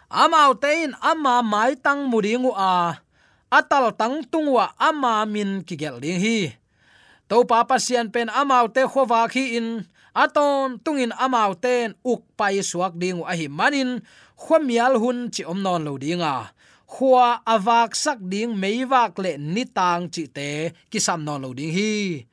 Ama 0.10 0.54
tein, 0.58 0.94
ama 1.02 1.42
mai 1.42 1.74
tang 1.74 2.06
muringu 2.06 2.54
a. 2.54 3.02
Atal 3.50 3.90
tang 3.98 4.22
tungwa 4.30 4.74
ama 4.78 5.26
min 5.26 5.66
kigel 5.66 5.98
ding 5.98 6.22
hi. 6.22 6.54
To 7.30 7.46
pa 7.46 7.66
pasian 7.66 8.14
pen 8.14 8.30
ama 8.30 8.66
te 8.70 8.86
khowa 8.86 9.26
khi 9.30 9.58
in. 9.58 9.68
Aton 10.14 10.82
tungin 10.82 11.14
ama 11.18 11.50
ten, 11.58 11.94
uk 12.06 12.26
pai 12.38 12.62
suak 12.62 12.98
ding 12.98 13.22
a 13.26 13.34
hi 13.34 13.50
manin. 13.50 14.02
Khomial 14.38 14.98
hun 15.02 15.30
chi 15.34 15.46
om 15.46 15.62
non 15.62 15.86
lo 15.86 15.98
dinga 15.98 16.54
khua 16.90 17.46
awak 17.46 17.94
sak 17.94 18.18
ding 18.18 18.58
meiwak 18.58 19.14
le 19.22 19.38
nitang 19.38 20.10
chi 20.10 20.26
te 20.26 20.74
kisam 20.90 21.22
non 21.22 21.46
lo 21.46 21.54
ding 21.54 21.70
hi. 21.70 22.26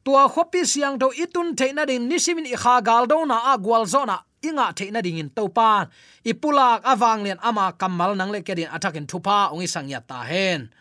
Tua 0.00 0.24
khopi 0.32 0.64
siang 0.64 0.96
do 0.96 1.12
itun 1.12 1.52
theina 1.52 1.84
ding 1.84 2.08
nisimin 2.08 2.48
i 2.48 2.56
kha 2.56 2.80
gal 2.80 3.04
do 3.04 3.28
na 3.28 3.52
a 3.52 3.60
gwal 3.60 3.84
zona 3.84 4.16
inga 4.40 4.72
theina 4.72 5.04
ding 5.04 5.20
in 5.20 5.28
topan 5.28 5.92
ipulak 6.24 6.80
awang 6.88 7.20
len 7.26 7.38
ama 7.44 7.76
kamal 7.76 8.16
nang 8.16 8.32
le 8.32 8.40
kedin 8.40 8.72
athakin 8.72 9.04
thupa 9.04 9.52
ongi 9.52 9.68
sangya 9.68 10.00
ta 10.00 10.24
hen. 10.24 10.72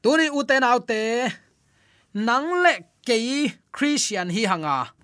Tuni 0.00 0.32
uten 0.32 0.64
autte 0.64 1.28
nang 2.14 2.64
le 2.64 2.74
kei 3.04 3.52
christian 3.68 4.32
hi 4.32 4.48
hanga. 4.48 4.96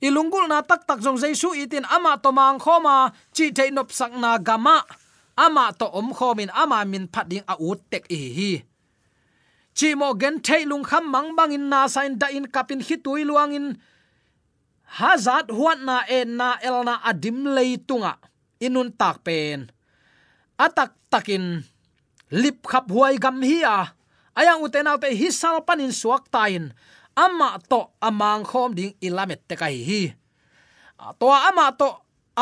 Ilungul 0.00 0.48
na 0.48 0.60
tak 0.60 0.84
tak 0.88 1.00
jong 1.00 1.16
jaisu 1.16 1.56
itin 1.56 1.88
ama 1.88 2.20
tomang 2.20 2.60
khoma 2.60 3.12
chi 3.32 3.48
theinop 3.48 3.88
sak 3.92 4.12
na 4.12 4.36
gama 4.36 4.84
ama 5.46 5.64
to 5.78 5.86
om 5.98 6.08
khomin 6.16 6.50
ama 6.62 6.78
min 6.92 7.04
phading 7.14 7.44
a 7.52 7.54
ut 7.68 7.80
tek 7.90 8.04
e 8.12 8.20
hi. 8.36 8.52
Chi 9.76 9.88
mo 10.00 10.08
gen 10.20 10.36
thei 10.46 10.62
lung 10.70 10.84
kham 10.84 11.04
mang 11.14 11.28
bang 11.36 11.56
in 11.56 11.64
na 11.72 11.80
sain 11.94 12.12
da 12.20 12.26
in 12.36 12.46
kapin 12.54 12.80
hi 12.86 12.96
tui 13.04 13.22
luang 13.28 13.52
in. 13.58 13.66
Hazat 14.98 15.46
huat 15.56 15.78
na 15.88 15.96
e 16.16 16.20
na 16.38 16.48
el 16.66 16.76
na 16.88 16.94
adim 17.10 17.38
lei 17.56 17.78
tunga, 17.88 18.12
inun 18.66 18.90
tak 19.00 19.16
pen. 19.26 19.70
Atak 20.64 20.92
takin 21.12 21.44
lip 22.40 22.58
khap 22.70 22.86
huai 22.92 23.14
gam 23.22 23.38
hi 23.40 23.58
a. 23.62 23.80
Ayang 24.38 24.60
uten 24.66 24.90
autte 24.90 25.08
hi 25.20 25.28
sal 25.40 25.62
panin 25.66 25.92
suak 26.00 26.26
tain 26.34 26.74
ama 27.24 27.58
to 27.70 27.80
amang 28.02 28.42
khom 28.50 28.70
ding 28.76 28.94
ilamet 29.06 29.40
te 29.48 29.54
kai 29.56 29.76
hi. 29.88 30.02
To 31.20 31.26
ama 31.32 31.72
to 31.80 31.88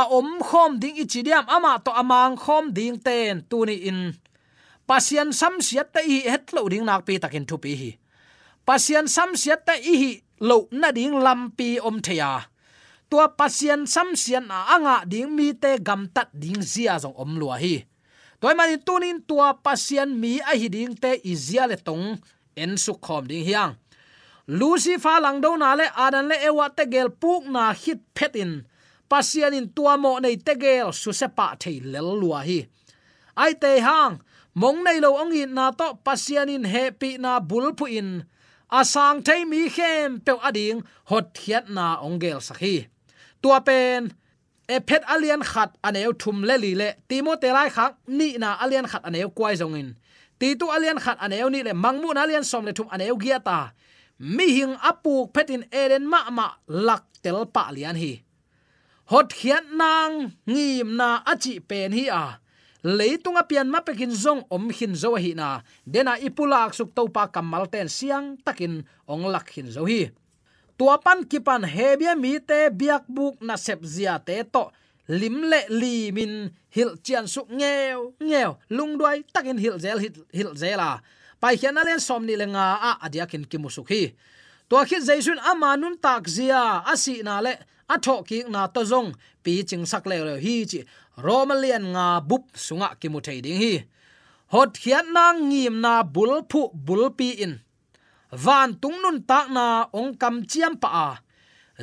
a 0.00 0.02
om 0.18 0.38
khom 0.48 0.78
ding 0.82 0.96
ichidiam 1.02 1.44
ama 1.50 1.72
to 1.84 1.90
amang 1.90 2.36
khom 2.38 2.64
ding 2.76 2.96
ten 3.06 3.42
tuni 3.50 3.76
in. 3.90 4.00
Pasian 4.88 5.34
sam 5.34 5.58
siat 5.66 5.88
ta 5.94 6.00
i 6.14 6.22
het 6.32 6.54
lo 6.54 6.62
ding 6.72 6.86
nak 6.86 7.02
pi 7.06 7.18
takin 7.22 7.44
thu 7.48 7.56
pi 7.64 7.72
hi. 7.80 7.90
Pasian 8.66 9.06
sam 9.14 9.30
siat 9.42 9.60
ta 9.66 9.74
i 9.74 9.94
hi 10.02 10.12
lo 10.48 10.58
na 10.80 10.88
ding 10.98 11.14
lam 11.24 11.50
pi 11.56 11.68
om 11.88 11.98
theya. 12.06 12.46
Tua 13.10 13.26
pasian 13.38 13.82
sam 13.94 14.08
sian 14.22 14.46
a 14.58 14.60
anga 14.76 14.96
ding 15.12 15.30
mi 15.36 15.48
te 15.62 15.70
gam 15.86 16.02
tat 16.14 16.28
ding 16.42 16.60
zia 16.72 16.94
jong 17.02 17.16
om 17.22 17.30
lua 17.40 17.56
hi. 17.64 17.74
Toy 18.40 18.54
mani 18.54 18.76
tunin 18.86 19.18
tua 19.28 19.48
pasian 19.64 20.10
mi 20.20 20.32
a 20.50 20.52
hi 20.60 20.68
ding 20.76 20.94
te 21.02 21.10
izia 21.32 21.66
le 21.70 21.76
tong 21.86 22.06
en 22.62 22.72
su 22.84 22.92
khom 23.04 23.24
ding 23.30 23.44
hiang. 23.48 23.72
Lucifer 24.58 25.18
lang 25.20 25.42
do 25.44 25.50
na 25.60 25.74
le 25.74 25.86
adan 26.04 26.28
le 26.30 26.36
ewa 26.48 26.66
te 26.76 26.84
gel 26.92 27.10
puk 27.22 27.42
na 27.54 27.72
hit 27.82 28.00
phetin 28.16 28.52
pasian 29.10 29.56
in 29.58 29.68
tua 29.76 29.94
mo 30.02 30.18
nei 30.22 30.36
tegel 30.46 30.92
su 30.92 31.10
se 31.20 31.28
pa 31.28 31.56
thei 31.62 31.80
lel 31.92 32.10
lua 32.20 32.40
hi. 32.48 32.60
Ai 33.42 33.52
te 33.62 33.70
hang, 33.86 34.14
mong 34.60 34.82
nei 34.84 34.98
lo 35.04 35.10
ong 35.22 35.32
in 35.32 35.54
na 35.54 35.70
to 35.70 35.88
pasian 36.06 36.48
in 36.48 36.64
happy 36.64 37.18
na 37.18 37.40
bul 37.40 37.72
pu 37.78 37.84
in 37.98 38.10
asang 38.70 39.18
thei 39.26 39.44
mi 39.50 39.68
khem 39.76 40.20
pe 40.26 40.32
ading 40.48 40.78
hot 41.10 41.26
thiat 41.36 41.64
na 41.76 41.86
ong 42.04 42.18
gel 42.22 42.40
sakhi 42.48 42.76
tua 43.42 43.58
pen 43.60 44.12
e 44.68 44.76
phet 44.88 45.02
alian 45.14 45.42
khat 45.52 45.70
aneu 45.86 46.12
thum 46.20 46.44
le 46.48 46.56
li 46.64 46.72
le. 46.80 46.88
Timo 47.08 47.32
te 47.40 47.48
lai 47.56 47.68
khak, 47.76 47.92
ni 48.18 48.36
na 48.42 48.48
alian 48.62 48.86
khat 48.90 49.02
aneu 49.08 49.28
kwai 49.36 49.54
zong 49.60 49.76
in 49.80 49.90
ti 50.38 50.54
tu 50.60 50.66
alian 50.76 50.98
khat 51.04 51.18
aneu 51.24 51.48
ni 51.50 51.60
le 51.66 51.72
mangmu 51.84 52.14
na 52.14 52.22
alian 52.26 52.44
som 52.50 52.64
le 52.68 52.72
thum 52.72 52.88
aneu 52.94 53.16
gia 53.22 53.38
ta. 53.40 53.58
Mi 54.18 54.46
hing 54.56 54.74
apuk 54.90 55.30
phetin 55.34 55.62
eren 55.72 56.04
ma 56.12 56.20
ma 56.30 56.46
lak 56.66 57.04
tel 57.22 57.46
pa 57.54 57.70
lian 57.76 57.96
hi 58.02 58.12
hot 59.08 59.32
khiat 59.32 59.64
nang 59.72 60.36
ngim 60.44 60.96
na 61.00 61.24
achi 61.24 61.60
pen 61.64 61.92
hi 61.96 62.12
a. 62.12 62.36
Leitunga 62.84 63.42
pian 63.48 63.66
ma 63.72 63.80
pekin 63.80 64.12
zong 64.12 64.44
om 64.52 64.68
hin 64.70 64.94
zo 64.94 65.16
hi 65.16 65.32
na. 65.34 65.64
Dena 65.82 66.20
ipulak 66.20 66.76
suk 66.76 66.92
to 66.94 67.08
pa 67.08 67.26
kamal 67.26 67.66
ten 67.72 67.88
siang 67.88 68.36
takin 68.44 68.84
ong 69.08 69.24
lak 69.32 69.48
hin 69.56 69.72
zo 69.72 69.88
hi. 69.88 70.12
Tua 70.78 71.00
pan 71.00 71.24
kipan 71.26 71.66
hebia 71.66 72.14
mi 72.14 72.38
te 72.38 72.70
biak 72.70 73.08
buk 73.08 73.40
na 73.42 73.56
sep 73.56 73.82
zia 73.82 74.20
te 74.20 74.44
to. 74.44 74.68
Lim 75.08 75.48
le 75.50 75.64
li 75.72 76.12
min 76.12 76.52
hil 76.68 77.00
chian 77.00 77.24
su 77.24 77.48
nghèo 77.48 78.12
nghèo 78.20 78.60
lung 78.76 79.00
đuôi 79.00 79.24
takin 79.32 79.56
hil 79.56 79.80
zel 79.80 79.98
hil, 79.98 80.14
hil 80.30 80.52
zela. 80.52 81.00
Pai 81.40 81.56
khian 81.56 81.80
alen 81.80 81.98
som 81.98 82.22
ni 82.28 82.36
lenga 82.36 82.76
a 82.76 82.90
adia 83.00 83.24
kin 83.26 83.48
kimusuk 83.48 83.88
hi. 83.88 84.12
To 84.68 84.76
khit 84.84 85.00
jaisun 85.00 85.40
ama 85.40 85.80
nun 85.80 85.96
tak 85.96 86.28
zia 86.28 86.84
asi 86.84 87.24
na 87.24 87.40
le 87.40 87.56
a 87.88 87.96
tho 88.04 88.22
ki 88.28 88.38
na 88.52 88.66
to 88.74 88.82
zong, 88.84 89.10
pi 89.42 89.62
ching 89.68 89.86
sak 89.90 90.04
le 90.10 90.16
le 90.28 90.34
hi 90.44 90.54
chi 90.70 90.80
romalian 91.26 91.84
nga 91.94 92.06
bup 92.28 92.44
sunga 92.54 92.88
ki 93.00 93.08
mu 93.12 93.20
thei 93.26 93.40
ding 93.44 93.60
hi. 93.62 93.74
Hot 94.52 94.72
khian 94.82 95.06
na 95.12 95.24
ngim 95.36 95.76
na 95.84 96.02
bul 96.14 96.32
phu 96.50 96.62
bul 96.86 97.10
pi 97.18 97.28
in. 97.44 97.54
Van 98.44 98.70
tung 98.80 98.98
nun 99.02 99.18
tak 99.30 99.46
na 99.56 99.88
ong 99.98 100.12
kam 100.20 100.44
chiam 100.50 100.74
pa 100.82 100.88
a. 101.06 101.10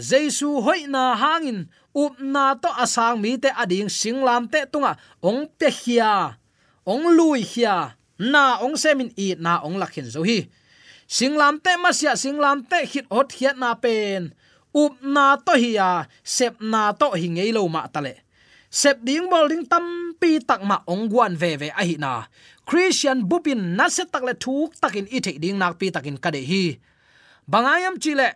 Jesu 0.10 0.62
hoi 0.66 0.92
na 0.92 1.16
hangin, 1.16 1.70
up 1.96 2.20
na 2.20 2.54
to 2.60 2.70
asang 2.84 3.22
mi 3.24 3.38
te 3.38 3.50
ading 3.62 3.88
singlam 3.88 4.52
te 4.52 4.68
tunga, 4.72 5.00
ong 5.24 5.48
pe 5.60 5.72
hia, 5.72 6.36
ong 6.84 7.16
lui 7.16 7.42
hia, 7.42 7.96
na 8.20 8.60
ong 8.60 8.76
semin 8.76 9.10
i 9.16 9.40
na 9.40 9.64
ong 9.64 9.80
lakhin 9.80 10.08
zo 10.12 10.22
hi. 10.28 10.52
Singlam 11.08 11.62
te 11.64 11.72
masia 11.80 12.18
singlam 12.20 12.66
te 12.68 12.84
hit 12.84 13.08
hot 13.08 13.32
hiat 13.32 13.56
na 13.56 13.72
pen 13.78 14.34
up 14.76 15.00
na 15.00 15.40
to 15.40 15.56
hiya 15.56 16.12
sep 16.20 16.60
na. 16.60 16.92
To 16.92 17.16
hi 17.16 17.28
ngei 17.32 17.56
lo 17.56 17.64
ma 17.72 17.88
tale 17.88 18.26
sep 18.76 19.00
ding 19.08 19.32
bol 19.32 19.48
ding 19.48 19.64
tam 19.64 20.12
pi 20.20 20.36
tak 20.44 20.60
ma 20.68 20.84
ong 20.84 21.08
guan 21.08 21.34
ve 21.40 21.56
ve 21.56 21.68
a 21.72 21.84
hi 21.88 21.96
na 21.96 22.28
christian 22.68 23.24
bupin 23.24 23.62
na 23.78 23.88
se 23.88 24.04
tak 24.04 24.24
le 24.28 24.34
thuk 24.36 24.76
takin 24.82 25.08
i 25.16 25.24
the 25.24 25.32
ding 25.40 25.56
nak 25.56 25.80
pi 25.80 25.88
takin 25.96 26.18
ka 26.20 26.30
de 26.36 26.42
hi 26.52 26.64
bangayam 27.48 27.96
chile 28.04 28.30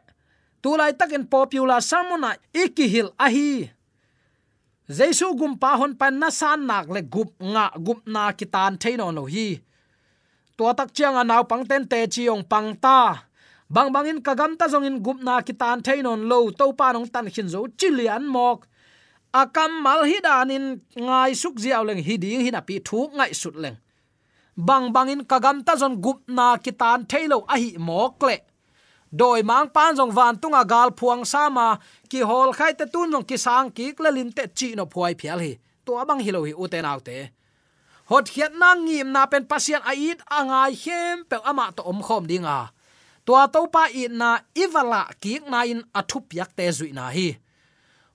tulai 0.63 0.95
takin 0.95 1.27
popular 1.27 1.81
samona 1.83 2.39
ikihil 2.55 3.11
a 3.25 3.27
hi 3.35 3.67
jesu 4.87 5.27
gum 5.39 5.53
pa 5.61 5.75
hon 5.79 5.91
pan 5.99 6.15
na 6.21 6.29
san 6.39 6.63
nak 6.69 6.85
le 6.87 7.01
gup 7.13 7.29
nga, 7.53 7.65
gup 7.85 7.99
na 8.07 8.31
kitan 8.39 8.79
theino 8.81 9.11
no 9.11 9.23
hi 9.27 9.59
to 10.55 10.63
tak 10.79 10.89
chiang 10.95 11.19
a 11.19 11.23
naw 11.27 11.43
pang 11.49 11.63
ten 11.69 11.83
te 11.91 11.99
chiong 12.13 12.43
pang 12.51 12.69
ta 12.83 13.27
bang 13.69 13.89
bangin 13.93 14.19
kagam 14.21 14.57
ta 14.57 14.65
zong 14.67 14.85
in 14.89 14.97
gup 15.05 15.21
na 15.21 15.41
kitan 15.41 15.81
theinon 15.85 16.25
lo 16.31 16.49
to 16.59 16.73
pa 16.79 16.91
nong 16.91 17.07
tan 17.13 17.29
khin 17.33 17.49
zo 17.53 17.67
chilian 17.79 18.25
mok. 18.35 18.65
Akam 19.41 19.71
mal 19.85 20.01
hi 20.09 20.17
danin 20.25 20.65
ngai 20.97 21.31
suk 21.41 21.55
ziaw 21.63 21.85
leng 21.85 22.01
hi 22.07 22.17
ding 22.17 22.41
hi 22.45 22.49
na 22.51 22.61
pi 22.67 22.75
thu 22.87 22.99
ngai 23.17 23.31
sut 23.41 23.55
leng. 23.63 23.77
Bang 24.57 24.85
bangin 24.95 25.21
kagam 25.31 25.57
ta 25.65 25.73
zon 25.81 26.01
gup 26.01 26.19
na 26.27 26.57
kitan 26.57 27.05
thailo 27.09 27.37
a 27.53 27.55
hi 27.61 27.69
mok 27.77 28.23
le. 28.27 28.37
Doi 29.19 29.41
mang 29.49 29.69
pan 29.75 29.95
jong 29.97 30.11
van 30.17 30.35
tunga 30.41 30.63
gal 30.71 30.89
phuang 30.99 31.23
sama 31.25 31.67
ki 32.09 32.19
hol 32.29 32.49
khai 32.57 32.73
te 32.79 32.85
tun 32.93 33.11
jong 33.13 33.25
ki 33.29 33.37
sang 33.45 33.67
ki 33.75 33.85
kle 33.97 34.09
lin 34.17 34.29
te 34.37 34.43
chi 34.57 34.67
no 34.75 34.83
phuai 34.93 35.13
phial 35.19 35.39
hi. 35.45 35.53
To 35.85 35.91
abang 36.01 36.21
hi 36.25 36.31
lo 36.35 36.41
hi 36.47 36.53
uten 36.63 36.85
autte 36.85 37.17
hot 38.09 38.25
khiat 38.33 38.53
nang 38.57 38.89
ngim 38.89 39.13
na 39.13 39.29
pen 39.29 39.45
pasian 39.45 39.85
ait 39.85 40.19
angai 40.33 40.73
hem 40.83 41.21
pe 41.29 41.37
ama 41.45 41.69
to 41.77 41.81
om 41.85 42.01
khom 42.01 42.25
dinga 42.25 42.73
tua 43.29 43.45
to 43.45 43.69
pa 43.69 43.85
i 43.93 44.09
na 44.09 44.41
iwala 44.57 45.05
ki 45.21 45.45
na 45.45 45.61
in 45.61 45.85
athup 45.93 46.33
yak 46.33 46.49
te 46.57 46.65
zui 46.73 46.89
na 46.97 47.13
hi. 47.13 47.37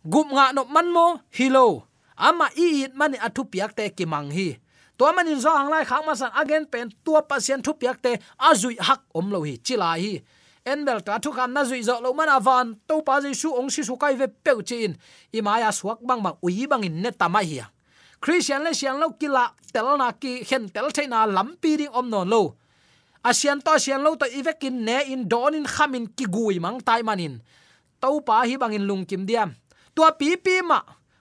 Gup 0.03 0.27
nga 0.35 0.51
no 0.51 0.67
man 0.67 0.91
mo 0.91 1.23
hilo 1.31 1.87
ama 2.19 2.51
i 2.59 2.83
it 2.83 2.99
mani 2.99 3.15
athup 3.23 3.55
yak 3.55 3.79
te 3.79 3.87
ki 3.95 4.11
mang 4.11 4.35
hi. 4.35 4.59
Tua 4.99 5.15
man 5.15 5.31
in 5.31 5.39
zo 5.39 5.55
ang 5.55 5.71
lai 5.71 5.87
khang 5.87 6.03
ma 6.03 6.19
san 6.19 6.35
again 6.35 6.67
pen 6.67 6.91
tua 7.07 7.23
pasien 7.23 7.63
thup 7.63 7.79
yak 7.87 8.03
te 8.03 8.19
azui 8.43 8.75
hak 8.75 9.07
om 9.15 9.31
lo 9.31 9.47
hi 9.47 9.55
chila 9.63 9.95
hi. 9.95 10.19
Enbel 10.67 10.99
ta 11.07 11.23
thu 11.23 11.31
kham 11.31 11.55
na 11.55 11.63
zui 11.63 11.79
zo 11.87 12.03
lo 12.03 12.11
man 12.11 12.35
avan 12.35 12.75
to 12.91 12.99
pa 13.07 13.23
ji 13.23 13.39
su 13.39 13.55
ong 13.55 13.71
si 13.71 13.87
su 13.87 13.95
kai 13.95 14.19
ve 14.19 14.27
pe 14.27 14.59
chin 14.67 14.99
i 15.31 15.39
ma 15.47 15.63
ya 15.63 15.71
suak 15.71 16.03
bang 16.03 16.27
bang 16.27 16.43
ui 16.43 16.67
bang 16.67 16.83
in 16.91 16.99
ne 17.07 17.15
ta 17.15 17.31
mai 17.31 17.47
hi 17.47 17.63
christian 18.19 18.67
le 18.67 18.75
siang 18.75 18.99
lo 18.99 19.15
kila 19.15 19.55
tel 19.71 19.95
na 19.95 20.11
ki, 20.11 20.43
hen 20.43 20.67
tel 20.75 20.91
thaina 20.91 21.23
lampi 21.23 21.79
ding 21.79 21.95
om 21.95 22.11
non 22.11 22.27
lo 22.27 22.64
asian 23.25 23.61
to 23.61 23.71
asian 23.73 24.03
lo 24.03 24.15
to 24.17 24.27
ivekin 24.27 24.85
ne 24.85 25.03
in 25.13 25.29
don 25.29 25.55
in 25.55 25.65
khamin 25.65 26.07
ki 26.17 26.27
gui 26.27 26.59
mang 26.59 26.81
tai 26.81 27.03
manin 27.03 27.41
to 28.05 28.21
pa 28.21 28.45
hi 28.45 28.57
bangin 28.61 28.85
lung 28.85 29.05
kim 29.09 29.25
diam. 29.27 29.51
Tua 29.95 30.13
pi 30.13 30.37
pi 30.37 30.61
ma, 30.61 30.81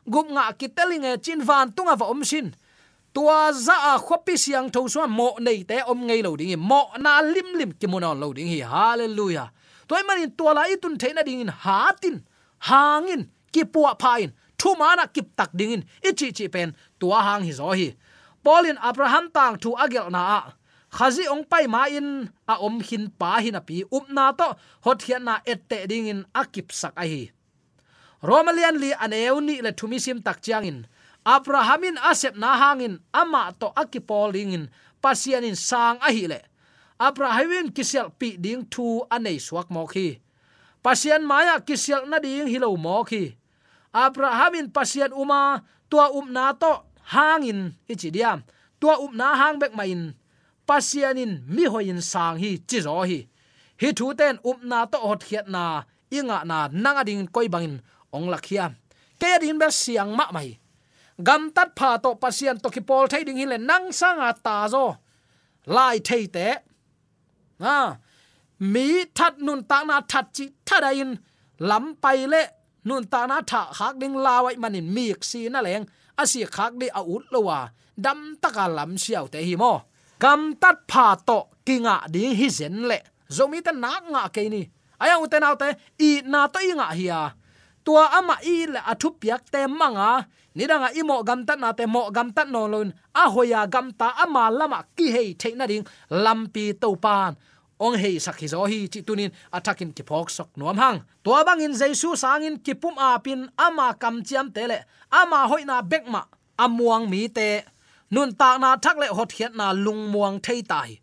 gup 0.09 0.27
nga 0.33 0.51
ki 0.59 0.67
telinge 0.75 1.21
chin 1.23 1.41
van 1.47 1.71
tunga 1.71 1.95
va 1.95 2.05
om 2.13 2.23
sin. 2.23 2.47
Tua 3.13 3.53
za 3.53 3.75
a 3.91 3.93
khopi 4.05 4.35
siang 4.43 4.67
tho 4.73 4.87
so 4.87 5.07
mo 5.07 5.27
nei 5.39 5.63
te 5.69 5.77
om 5.91 5.99
ngei 6.07 6.21
lo 6.25 6.35
ding 6.35 6.59
mo 6.59 6.81
na 7.03 7.21
lim 7.21 7.49
lim 7.59 7.71
ki 7.79 7.87
mon 7.87 8.05
lo 8.21 8.33
ding 8.33 8.49
hi. 8.53 8.59
Hallelujah. 8.73 9.47
Toy 9.87 10.01
manin 10.07 10.31
tua 10.37 10.51
la 10.57 10.63
itun 10.73 10.97
theina 11.01 11.23
ding 11.23 11.41
in. 11.45 11.51
Hatin, 11.65 12.15
hangin 12.67 13.29
ki 13.53 13.63
puwa 13.73 13.91
phain 14.01 14.33
thu 14.59 14.75
mana 14.75 15.07
kip 15.07 15.27
tak 15.37 15.51
ding 15.59 15.71
in. 15.75 15.83
Ichi 16.09 16.33
chi 16.37 16.47
pen 16.47 16.75
tua 16.99 17.21
hang 17.27 17.43
hi 17.47 17.53
zo 17.59 17.71
hi. 17.79 17.95
Polin 18.43 18.77
abraham 18.81 19.29
tang 19.35 19.55
thu 19.61 19.69
agel 19.83 20.09
na 20.09 20.21
a 20.39 20.41
khazi 20.93 21.25
ong 21.33 21.43
pai 21.51 21.65
ma 21.73 21.89
in 21.89 22.29
a 22.45 22.55
om 22.61 22.77
hin 22.87 23.09
pa 23.19 23.41
hin 23.43 23.57
api 23.57 23.83
up 23.89 24.05
na 24.15 24.31
to, 24.39 24.49
hot 24.85 24.99
hian 25.05 25.25
na 25.25 25.41
ette 25.45 25.89
ding 25.89 26.07
in 26.13 26.21
akip 26.41 26.69
sak 26.69 26.93
a 26.93 27.05
hi. 27.11 27.33
Romalian 28.21 28.77
li 28.83 28.91
aneu 29.03 29.41
ni 29.41 29.55
le 29.65 29.71
thumi 29.73 29.97
sim 29.99 30.21
tak 30.21 30.37
chiang 30.45 30.65
in. 30.69 30.79
Abrahamin 31.25 31.97
asep 32.09 32.35
na 32.37 32.55
hangin 32.61 33.01
ama 33.11 33.51
to 33.59 33.67
akipol 33.81 34.29
ding 34.35 34.53
in, 34.53 34.63
pasian 35.01 35.43
in 35.43 35.57
sang 35.57 35.97
a 35.99 36.09
hi 36.13 36.25
le. 36.31 36.39
Abrahamin 37.01 37.73
kisel 37.75 38.13
pi 38.19 38.37
ding 38.37 38.63
thu 38.69 39.03
anei 39.09 39.41
suak 39.41 39.67
mo 39.73 39.83
khi 39.89 40.23
pasian 40.83 41.23
maya 41.23 41.63
kisel 41.63 42.03
na 42.11 42.19
ding 42.19 42.45
hilo 42.51 42.75
mo 42.75 43.01
khi 43.07 43.33
abrahamin 43.95 44.67
pasian 44.67 45.15
uma, 45.15 45.63
tua 45.87 46.11
um 46.11 46.27
na 46.27 46.51
to 46.51 46.83
hangin 47.15 47.71
ichidiam 47.87 48.43
tua 48.83 48.99
um 48.99 49.15
na 49.15 49.31
hang 49.39 49.57
bek 49.57 49.71
main 49.71 50.11
pasianin 50.67 51.33
mi 51.55 51.63
hoin 51.73 52.01
sang 52.01 52.37
hi 52.41 52.51
chi 52.69 52.77
zo 52.85 52.95
hi. 53.09 53.19
Hi 53.81 53.89
thu 53.97 54.13
ten 54.19 54.35
up 54.49 54.59
na 54.69 54.85
to 54.91 54.97
hot 54.97 55.21
khiat 55.27 55.47
na 55.55 55.63
inga 56.17 56.37
na 56.49 56.57
nanga 56.83 57.03
ding 57.07 57.27
koi 57.35 57.47
bangin 57.53 57.75
ong 58.15 58.27
lakhia 58.33 58.65
ke 59.19 59.31
din 59.41 59.57
ber 59.61 59.71
siang 59.81 60.11
ma 60.19 60.25
mai. 60.35 60.49
Gam 61.27 61.41
tat 61.55 61.69
pha 61.77 61.89
to 62.03 62.09
pasian 62.21 62.57
to 62.63 62.69
ki 62.75 62.81
pol 62.89 63.05
thai 63.11 63.23
ding 63.27 63.39
hi 63.41 63.45
le 63.51 63.57
nang 63.69 63.85
sanga 63.99 64.29
ta 64.45 64.55
zo. 64.73 64.85
Lai 65.75 65.97
thei 66.07 66.25
te. 66.35 66.47
À 67.59 67.97
mi 68.73 68.87
that 69.17 69.33
nun 69.45 69.61
ta 69.69 69.77
na 69.89 70.01
that 70.11 70.25
chi 70.35 70.45
thada 70.67 70.91
in. 71.01 71.11
Lam 71.69 71.85
pai 72.03 72.19
le 72.33 72.41
nun 72.87 73.03
ta 73.13 73.21
na 73.29 73.37
tha 73.51 73.61
khak 73.77 73.93
ding 74.01 74.15
lawai 74.25 74.55
manin 74.63 74.87
mi 74.95 75.05
si 75.29 75.49
na 75.53 75.59
leng. 75.67 75.85
Asi 76.21 76.41
khak 76.55 76.73
di 76.79 76.87
a 76.99 77.01
ut 77.15 77.25
lowa 77.33 77.59
dam 78.05 78.19
taka 78.41 78.65
lam 78.77 78.91
siau 79.03 79.25
te 79.33 79.39
hi 79.47 79.55
mo 79.63 79.73
kam 80.19 80.55
tat 80.61 80.77
pha 80.91 81.15
to 81.27 81.39
kinga 81.65 81.95
ding 82.13 82.35
hi 82.39 82.47
zen 82.49 82.75
le 82.89 82.97
zomi 83.35 83.59
ta 83.65 83.71
na 83.71 83.91
nga 84.11 84.23
ke 84.35 84.49
ni. 84.53 84.61
Aya 85.03 85.15
u 85.23 85.25
te 85.31 85.37
na 85.39 85.55
te 85.55 85.69
i 85.99 86.21
na 86.31 86.47
to 86.53 86.59
i 86.59 86.71
nga 86.79 86.87
hi 86.99 87.07
tua 87.83 88.07
ama 88.17 88.39
i 88.47 88.65
le 88.73 88.79
athu 88.79 89.11
piak 89.19 89.51
te 89.51 89.67
manga 89.67 90.23
ni 90.55 90.63
danga 90.71 90.89
i 90.95 91.01
mo 91.03 91.23
gam 91.27 91.43
tat 91.47 91.59
na 91.59 91.75
te 91.77 91.85
mo 91.85 92.07
gam 92.15 92.31
tat 92.35 92.47
no 92.47 92.63
lun 92.73 92.89
a 93.21 93.23
hoya 93.33 93.67
gam 93.67 93.91
ta 93.99 94.07
ama 94.23 94.43
lama 94.59 94.79
ki 94.95 95.07
hei 95.15 95.29
the 95.41 95.49
na 95.59 95.65
ding 95.67 95.85
lampi 96.09 96.65
to 96.81 96.95
pan 97.03 97.35
ong 97.79 97.97
hei 98.01 98.15
sakhi 98.25 98.47
zo 98.53 98.63
hi 98.71 98.87
chi 98.93 98.99
tunin 99.07 99.31
attacking 99.51 99.93
ki 99.97 100.03
phok 100.09 100.29
sok 100.37 100.49
nuam 100.57 100.77
hang 100.83 100.97
to 101.23 101.31
bang 101.47 101.61
in 101.65 101.73
jesu 101.79 102.09
sangin 102.23 102.55
ki 102.65 102.73
pum 102.81 102.95
a 102.97 103.19
pin 103.25 103.41
ama 103.65 103.87
kam 104.01 104.15
chiam 104.27 104.47
tele 104.55 104.77
ama 105.11 105.39
hoina 105.51 105.75
bekma 105.91 106.21
amuang 106.63 107.05
mi 107.11 107.27
te 107.27 107.47
nun 108.13 108.29
ta 108.39 108.49
na 108.61 108.69
thak 108.83 108.97
le 109.01 109.07
hot 109.17 109.31
hiat 109.33 109.53
na 109.57 109.73
lung 109.73 110.13
muang 110.13 110.37
thei 110.45 110.61
tai. 110.61 111.01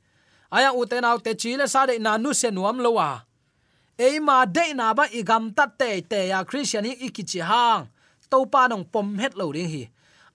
Aya 0.54 0.70
u 0.78 0.82
te 0.90 0.96
nau 1.02 1.18
te 1.24 1.32
chi 1.40 1.50
le 1.58 1.66
sa 1.66 1.80
de 1.90 1.94
na 1.98 2.12
nu 2.22 2.30
se 2.40 2.48
nuam 2.56 2.78
lo 2.84 2.90
wa. 2.98 3.10
E 3.98 4.08
ma 4.26 4.36
de 4.56 4.66
na 4.78 4.86
ba 4.98 5.04
igam 5.18 5.44
tat 5.56 5.70
te 5.80 5.90
te 6.10 6.20
ya 6.30 6.38
christian 6.48 6.86
hi 6.86 6.94
ikichi 7.06 7.40
hang. 7.50 7.90
To 8.30 8.46
pa 8.46 8.70
nong 8.70 8.86
pom 8.92 9.18
het 9.18 9.34
lo 9.34 9.50
ding 9.50 9.70
hi. 9.74 9.84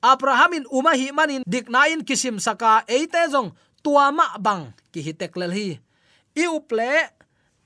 Abraham 0.04 0.52
in 0.60 0.66
uma 0.78 0.92
hi 1.00 1.08
manin 1.16 1.44
dik 1.48 1.72
na 1.72 1.88
in 1.88 2.04
kisim 2.04 2.38
saka 2.44 2.84
e 2.88 3.08
te 3.08 3.24
jong 3.32 3.56
tua 3.84 4.12
ma 4.12 4.36
bang 4.36 4.76
ki 4.92 5.00
hi 5.06 5.14
tek 5.16 5.34
lel 5.40 5.56
hi. 5.56 5.80
I 6.36 6.44
uple 6.52 6.92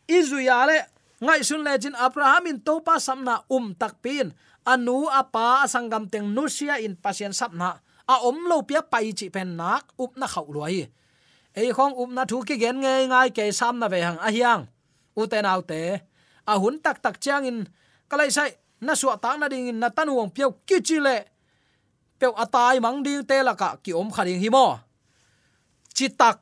izuya 0.06 0.70
le, 0.70 0.80
ngai 1.26 1.42
sun 1.42 1.66
le 1.66 1.74
jin 1.82 1.98
abraham 1.98 2.46
in 2.46 2.58
to 2.62 2.78
pa 2.86 3.02
samna 3.02 3.42
um 3.50 3.74
tak 3.74 3.98
pin. 4.06 4.30
Anu 4.70 5.10
apa 5.10 5.66
asangam 5.66 6.06
teng 6.06 6.30
nusia 6.30 6.78
in 6.78 6.94
pasien 6.94 7.34
sapna 7.34 7.82
a 8.14 8.16
om 8.28 8.38
lo 8.50 8.58
pia 8.68 8.82
pai 8.92 9.08
chi 9.18 9.28
pen 9.36 9.50
nak 9.60 9.84
up 10.04 10.12
na 10.20 10.28
khau 10.34 10.48
lo 10.56 10.64
hi 10.72 10.82
ei 11.60 11.74
khong 11.74 11.94
up 12.02 12.10
na 12.10 12.24
thu 12.30 12.38
ki 12.48 12.56
gen 12.62 12.78
nge 12.82 12.94
ngai 13.12 13.30
ke 13.38 13.52
sam 13.60 13.80
na 13.80 13.88
ve 13.88 14.00
hang 14.02 14.20
a 14.28 14.30
hiang. 14.36 14.64
U 15.20 15.26
te 15.32 15.42
nau 15.42 15.62
te. 15.62 15.82
A 16.52 16.54
hun 16.62 16.76
tak 16.84 16.98
tak 17.04 17.16
chang 17.24 17.46
in 17.50 17.58
kalai 18.10 18.30
sai 18.32 18.52
na 18.82 18.94
suwa 19.00 19.16
ta 19.24 19.38
na 19.38 19.48
ding 19.52 19.80
na 19.80 19.90
tan 19.90 20.10
wong 20.16 20.30
pia 20.36 20.48
ki 20.68 20.78
chi 20.88 20.98
le. 21.06 21.18
Piao 22.20 22.34
atai 22.44 22.80
mang 22.80 23.04
ding 23.06 23.24
te 23.30 23.38
la 23.48 23.54
ka 23.62 23.70
ki 23.84 23.92
om 23.94 24.10
khading 24.16 24.40
hi 24.44 24.50
mo. 24.50 24.66
Chi 25.96 26.08
tak. 26.20 26.38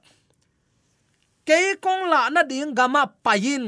Ke 1.48 1.58
kong 1.84 2.04
la 2.12 2.30
na 2.30 2.42
ding 2.44 2.76
gama 2.78 3.04
payin 3.26 3.66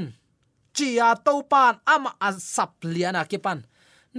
ya 0.79 1.11
to 1.25 1.43
pan 1.43 1.75
ama 1.83 2.15
asap 2.23 2.71
liana 2.87 3.27
kipan 3.27 3.59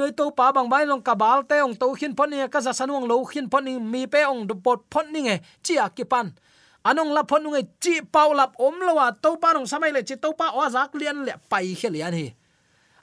noi 0.00 0.12
to 0.16 0.32
pa 0.32 0.48
bang 0.56 0.68
bai 0.72 0.88
long 0.88 1.04
kabal 1.04 1.44
te 1.44 1.60
ong 1.60 1.76
to 1.76 1.92
khin 2.00 2.16
phon 2.16 2.32
ni 2.32 2.40
ka 2.48 2.60
za 2.64 2.72
sanuang 2.72 3.04
lo 3.04 3.20
khin 3.28 3.52
phon 3.52 3.64
ni 3.68 3.76
mi 3.76 4.08
pe 4.08 4.24
ong 4.24 4.48
du 4.48 4.56
pot 4.56 4.80
phon 4.88 5.12
ni 5.12 5.28
nge 5.28 5.36
chia 5.60 5.92
kipan 5.92 6.32
anong 6.88 7.12
la 7.12 7.22
phon 7.28 7.44
nge, 7.52 7.60
chi 7.82 8.00
pau 8.00 8.32
lap 8.32 8.56
om 8.56 8.80
lowa 8.80 9.12
to 9.22 9.36
pa 9.36 9.52
nong 9.52 9.68
samai 9.68 9.92
le 9.92 10.00
chi 10.08 10.16
to 10.16 10.32
pa 10.32 10.56
wa 10.56 10.64
zak 10.72 10.96
lian 10.96 11.28
le 11.28 11.36
pai 11.52 11.76
khelian 11.80 12.16
hi 12.16 12.32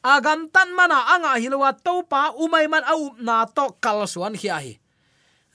agam 0.01 0.49
tan 0.49 0.73
mana 0.73 0.97
anga 1.13 1.37
hilwa 1.37 1.69
to 1.85 2.01
pa 2.09 2.33
umai 2.43 2.65
man 2.65 2.81
au 2.89 3.13
na 3.21 3.45
to 3.45 3.65
kal 3.83 4.01
suan 4.09 4.33
hi 4.33 4.49
hi 4.49 4.73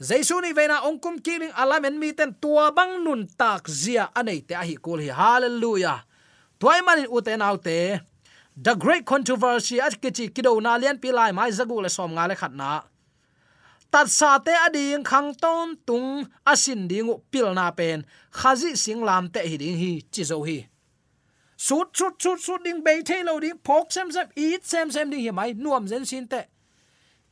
jaisu 0.08 0.38
ni 0.42 0.54
veina 0.54 0.76
ongkum 0.86 1.18
kiling 1.18 1.54
alamen 1.58 1.98
mi 1.98 2.14
ten 2.14 2.30
tua 2.42 2.70
bang 2.70 3.02
nun 3.04 3.26
tak 3.40 3.66
zia 3.66 4.04
anei 4.14 4.40
te 4.46 4.54
hi 4.54 4.74
kul 4.84 4.98
hi 5.02 5.10
hallelujah. 5.10 6.00
Toy 6.62 6.78
manin 6.86 7.10
uten 7.10 7.42
autte 7.42 7.98
the 8.56 8.74
great 8.74 9.04
controversy 9.04 9.80
at 9.80 10.00
kichi 10.00 10.28
kido 10.30 10.60
na 10.62 10.76
lian 10.78 11.00
pi 11.00 11.10
lai 11.10 11.32
mai 11.32 11.50
zagu 11.50 11.82
le 11.82 11.88
som 11.88 12.12
nga 12.12 12.28
le 12.28 12.34
khat 12.34 12.52
na. 12.52 12.82
Tat 13.92 14.08
sa 14.08 14.38
te 14.38 14.52
ading 14.66 15.04
khang 15.04 15.34
ton 15.36 15.76
tung 15.86 16.26
asin 16.46 16.88
dingu 16.88 17.20
pil 17.30 17.52
na 17.54 17.70
pen 17.70 18.04
khazi 18.32 18.76
sing 18.76 19.04
lam 19.04 19.28
te 19.28 19.40
hi 19.40 19.56
ding 19.56 19.76
hi 19.76 19.92
chi 20.12 20.22
zo 20.24 20.42
hi 20.48 20.58
sut 21.56 21.88
sut 21.98 22.14
sut 22.22 22.40
sut 22.40 22.64
ding 22.64 22.80
be 22.82 23.02
the 23.02 23.22
lo 23.22 23.38
ding 23.38 23.58
pok 23.62 23.92
sem 23.92 24.10
sem 24.10 24.28
eat 24.34 24.64
sem 24.64 24.90
sem 24.90 25.10
ding 25.10 25.20
hi 25.20 25.30
mai 25.30 25.52
nuam 25.52 25.86
zen 25.86 26.04
sin 26.04 26.26
te 26.26 26.40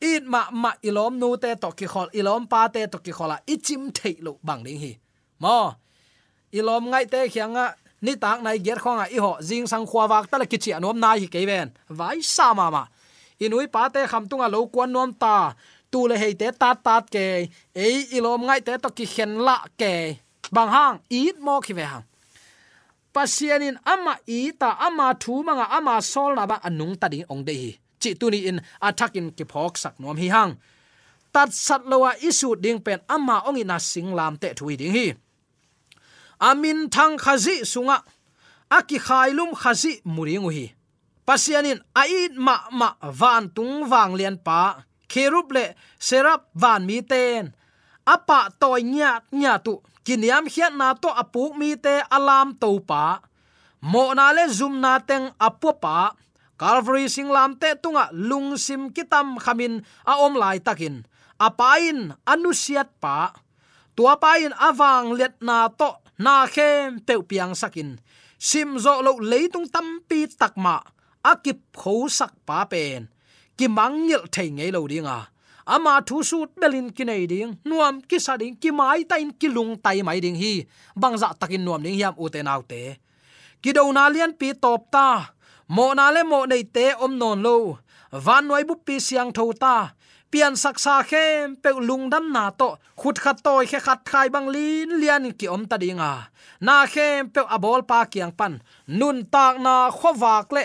eat 0.01 0.23
ma 0.23 0.41
ma 0.51 0.71
ilom 0.83 1.17
nu 1.21 1.35
te 1.37 1.55
to 1.55 1.71
ki 1.79 1.87
khol 1.93 2.09
ilom 2.13 2.45
pa 2.51 2.67
te 2.67 2.85
to 2.93 2.97
ki 3.05 3.11
khola 3.17 3.37
ichim 3.53 3.91
thei 3.97 4.15
lo 4.25 4.37
bang 4.43 4.61
ding 4.63 4.79
hi 4.83 4.93
mo 5.39 5.73
ilom 6.59 6.83
ngai 6.91 7.05
te 7.13 7.19
khianga 7.33 7.65
ni 8.01 8.11
à, 8.11 8.17
tak 8.23 8.37
nai 8.45 8.57
ger 8.65 8.79
khonga 8.83 9.05
i 9.15 9.17
ho 9.25 9.31
jing 9.47 9.67
sang 9.71 9.85
khwa 9.89 10.03
wak 10.11 10.25
ta 10.31 10.35
la 10.41 10.45
ki 10.51 10.57
chi 10.63 10.71
anom 10.77 10.97
nai 11.03 11.17
hi 11.21 11.27
ke 11.33 11.39
ven 11.49 11.69
vai 11.99 12.17
sa 12.35 12.53
ma 12.53 12.67
ma 12.75 12.83
inui 13.43 13.67
pa 13.73 13.89
te 13.93 14.01
kham 14.11 14.23
tunga 14.29 14.47
lo 14.53 14.59
kwan 14.73 14.89
nom 14.95 15.11
ta. 15.23 15.35
Tu 15.91 15.99
le 16.09 16.15
hei 16.21 16.33
te 16.41 16.47
tat 16.61 16.77
tat 16.85 17.03
ke 17.13 17.25
ei 17.85 17.97
ilom 18.17 18.41
ngai 18.47 18.61
te 18.67 18.73
to 18.83 18.89
ki 18.97 19.05
khen 19.13 19.31
la 19.47 19.57
ke 19.79 19.93
bang 20.55 20.71
hang 20.75 20.95
eat 21.19 21.37
mo 21.45 21.55
ki 21.65 21.73
ve 21.77 21.85
hang. 21.91 22.05
Pasianin 23.13 23.75
ama 23.93 24.13
i 24.37 24.39
ta 24.61 24.69
ama 24.87 25.07
thu 25.21 25.33
manga 25.47 25.65
ama 25.77 25.95
sol 26.11 26.31
na 26.37 26.45
ba. 26.51 26.55
À, 26.55 26.69
Anung 26.69 26.95
ta 27.01 27.07
ding 27.13 27.25
ong 27.31 27.43
de 27.47 27.53
hi 27.61 27.71
chi 28.01 28.09
tu 28.19 28.25
ni 28.33 28.39
in 28.49 28.57
attack 28.87 29.15
in 29.19 29.27
ki 29.37 29.45
phok 29.51 29.73
sak 29.83 29.95
nom 29.99 30.17
hi 30.21 30.27
hang. 30.35 30.51
Tat 31.33 31.49
sat 31.65 31.81
lowa 31.91 32.11
isu 32.29 32.49
ding 32.63 32.79
à, 32.81 32.83
pen 32.85 32.99
ama 33.15 33.35
ong 33.47 33.59
ina 33.63 33.77
singlam 33.91 34.33
te 34.41 34.47
thui 34.59 34.75
ding 34.81 34.93
hi 34.97 35.07
amin 36.49 36.89
thang 36.89 37.15
khazi 37.21 37.61
sunga. 37.61 38.01
Aki 38.77 38.97
khailum 38.97 39.51
khazi 39.61 40.01
muringu 40.03 40.49
hi 40.49 40.65
pasianin 41.31 41.79
ait 41.95 42.35
ma 42.35 42.67
ma 42.75 42.89
van 42.99 43.47
tung 43.55 43.87
wang 43.87 44.19
lian 44.19 44.35
pa. 44.35 44.83
Kherup 45.07 45.47
le 45.55 45.75
serap 45.95 46.51
van 46.51 46.83
mi 46.83 46.99
ten. 46.99 47.55
Apa 48.03 48.51
toy 48.59 48.83
nya 48.83 49.23
nya 49.31 49.55
tu 49.63 49.79
kiniam 50.03 50.43
hiat 50.51 50.75
na 50.75 50.91
to 50.91 51.07
apuk 51.07 51.55
mi 51.55 51.79
te 51.79 52.03
alam 52.11 52.51
to 52.59 52.83
pa. 52.83 53.23
Mo 53.79 54.11
na 54.11 54.35
le 54.35 54.51
zum 54.51 54.83
na 54.83 54.99
teng 54.99 55.31
apu 55.39 55.71
pa. 55.79 56.11
Calvary 56.59 57.07
singlam 57.07 57.55
te 57.55 57.79
tunga 57.79 58.11
lungsim 58.11 58.91
kitam 58.91 59.39
khamin 59.39 59.79
a 60.03 60.13
om 60.19 60.35
lai 60.35 60.59
takin. 60.59 61.07
Apain 61.39 62.11
anusiat 62.27 62.91
pa. 62.99 63.31
Tua 63.95 64.15
pain 64.19 64.51
awang 64.59 65.15
let 65.15 65.35
na 65.39 65.67
to 65.71 66.00
na 66.23 66.45
khem 66.53 67.01
pe 67.05 67.13
piang 67.29 67.53
sakin. 67.61 67.89
Sim 68.37 68.77
zo 68.83 69.01
lo 69.05 69.17
leitung 69.31 69.67
tampi 69.73 70.29
takma 70.41 70.77
akip 71.31 71.59
kho 71.81 72.05
sak 72.17 72.33
pa 72.47 72.65
pen. 72.71 73.09
Ki 73.57 73.65
mangil 73.77 74.23
thei 74.33 74.49
ngei 74.53 74.71
lo 74.75 74.85
dinga 74.91 75.19
ama 75.75 75.93
thu 76.07 76.17
sut 76.29 76.49
belin 76.61 76.89
kinai 76.95 77.23
ding, 77.31 77.51
nuam 77.69 78.01
ki 78.09 78.17
sa 78.25 78.33
ding, 78.41 78.57
ki 78.61 78.69
mai 78.73 79.05
tain 79.09 79.29
ki 79.39 79.47
lung 79.55 79.77
tai 79.83 80.01
mai 80.07 80.19
ding 80.23 80.37
hi. 80.41 80.53
Bangza 81.01 81.29
takin 81.39 81.63
nuam 81.65 81.81
ding 81.85 81.97
hiam 81.99 82.15
uten 82.17 82.49
autte 82.53 82.83
ki 83.61 83.71
do 83.77 83.85
na 83.93 84.09
lian 84.09 84.33
pi 84.33 84.57
top 84.57 84.89
ta. 84.89 85.37
Mo 85.69 85.93
na 85.93 86.09
le 86.11 86.25
mo 86.27 86.43
nei 86.49 86.65
te 86.65 86.91
om 86.99 87.13
non 87.15 87.39
lo. 87.45 87.79
Van 88.11 88.47
noi 88.47 88.63
bu 88.63 88.75
pi 88.85 88.95
siang 88.99 89.31
tho 89.31 89.53
ta 89.63 89.75
pian 90.31 90.55
saksa 90.55 90.95
khem 91.09 91.55
pe 91.63 91.69
lungdam 91.87 92.25
na 92.35 92.43
to 92.59 92.69
khut 92.99 93.17
khat 93.23 93.37
toy 93.43 93.63
khe 93.71 93.79
khat 93.85 93.99
khai 94.09 94.27
bang 94.33 94.47
lin 94.55 94.89
lian 95.01 95.23
ki 95.39 95.47
om 95.55 95.63
ta 95.69 95.75
dinga 95.83 96.13
na 96.65 96.75
khem 96.93 97.29
pe 97.33 97.41
abol 97.55 97.81
pa 97.89 97.99
kyang 98.11 98.33
pan 98.39 98.53
nun 98.99 99.17
tak 99.33 99.55
na 99.65 99.75
khowak 99.97 100.47
le 100.55 100.63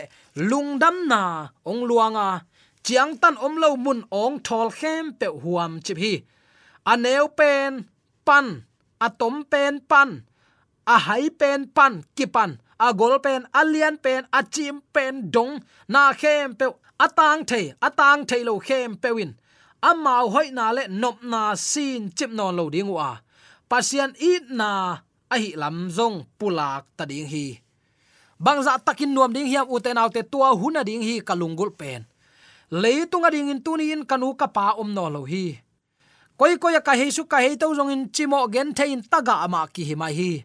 lungdam 0.50 0.96
na 1.10 1.22
ong 1.70 1.82
luanga 1.88 2.28
chiang 2.84 3.12
tan 3.20 3.34
om 3.46 3.54
lo 3.62 3.70
mun 3.84 4.00
ong 4.22 4.36
thol 4.46 4.68
khem 4.78 5.04
pe 5.18 5.26
huam 5.42 5.72
chi 5.84 5.94
hi 6.02 6.14
aneu 6.92 7.26
pen 7.38 7.70
pan 8.26 8.46
atom 9.06 9.36
pen 9.52 9.72
pan 9.90 10.10
a 10.94 10.96
hai 11.06 11.24
pen 11.40 11.60
pan 11.76 11.92
ki 12.16 12.26
pan 12.34 12.50
a 12.86 12.88
gol 12.98 13.14
pen 13.24 13.42
alian 13.60 13.96
pen 14.04 14.22
a 14.38 14.40
chim 14.54 14.76
pen 14.94 15.14
dong 15.34 15.54
na 15.92 16.02
khem 16.20 16.54
pe 16.58 16.66
atang 16.98 17.44
the 17.46 17.74
atang 17.80 18.26
the 18.26 18.44
lo 18.44 18.58
khem 18.58 18.96
pewin. 18.96 19.34
Amau 19.82 20.32
hoi 20.32 20.50
na 20.50 20.72
le 20.72 20.88
nop 20.88 21.22
na 21.22 21.54
sin 21.54 22.10
chip 22.16 22.30
non 22.30 22.56
lo 22.56 22.70
ding 22.70 22.88
wa. 22.88 23.18
Pasian 23.68 24.16
i 24.20 24.40
na 24.50 24.98
a 25.30 25.36
hi 25.38 25.52
lam 25.56 25.90
zong 25.90 26.24
pulak 26.38 26.84
ta 26.96 27.04
ding 27.04 27.28
hi. 27.28 27.60
Bangza 28.40 28.76
takin 28.80 29.12
nuam 29.14 29.32
ding 29.32 29.46
hiam 29.46 29.68
uten 29.68 29.98
autte 29.98 30.22
tua 30.24 30.52
huna 30.56 30.84
ding 30.84 31.02
hi 31.02 31.20
kalungul 31.20 31.70
pen. 31.76 32.04
Leitung 32.72 33.24
ding 33.30 33.48
in 33.48 33.60
tuni 33.62 33.92
in 33.92 34.04
kanu 34.04 34.34
ka 34.34 34.46
pa 34.46 34.74
om 34.80 34.92
no 34.94 35.08
lo 35.08 35.24
hi. 35.24 35.60
Koi 36.36 36.56
koi 36.58 36.80
ka 36.80 36.92
he 36.92 37.10
su 37.10 37.24
ka 37.24 37.38
he 37.40 37.56
to 37.56 37.72
zong 37.76 37.92
in 37.92 38.08
chimo 38.08 38.44
gen 38.52 38.74
thein 38.74 39.00
taga 39.02 39.44
ama 39.44 39.68
ki 39.72 39.84
hi 39.84 39.94
mai 39.94 40.12
hi 40.12 40.44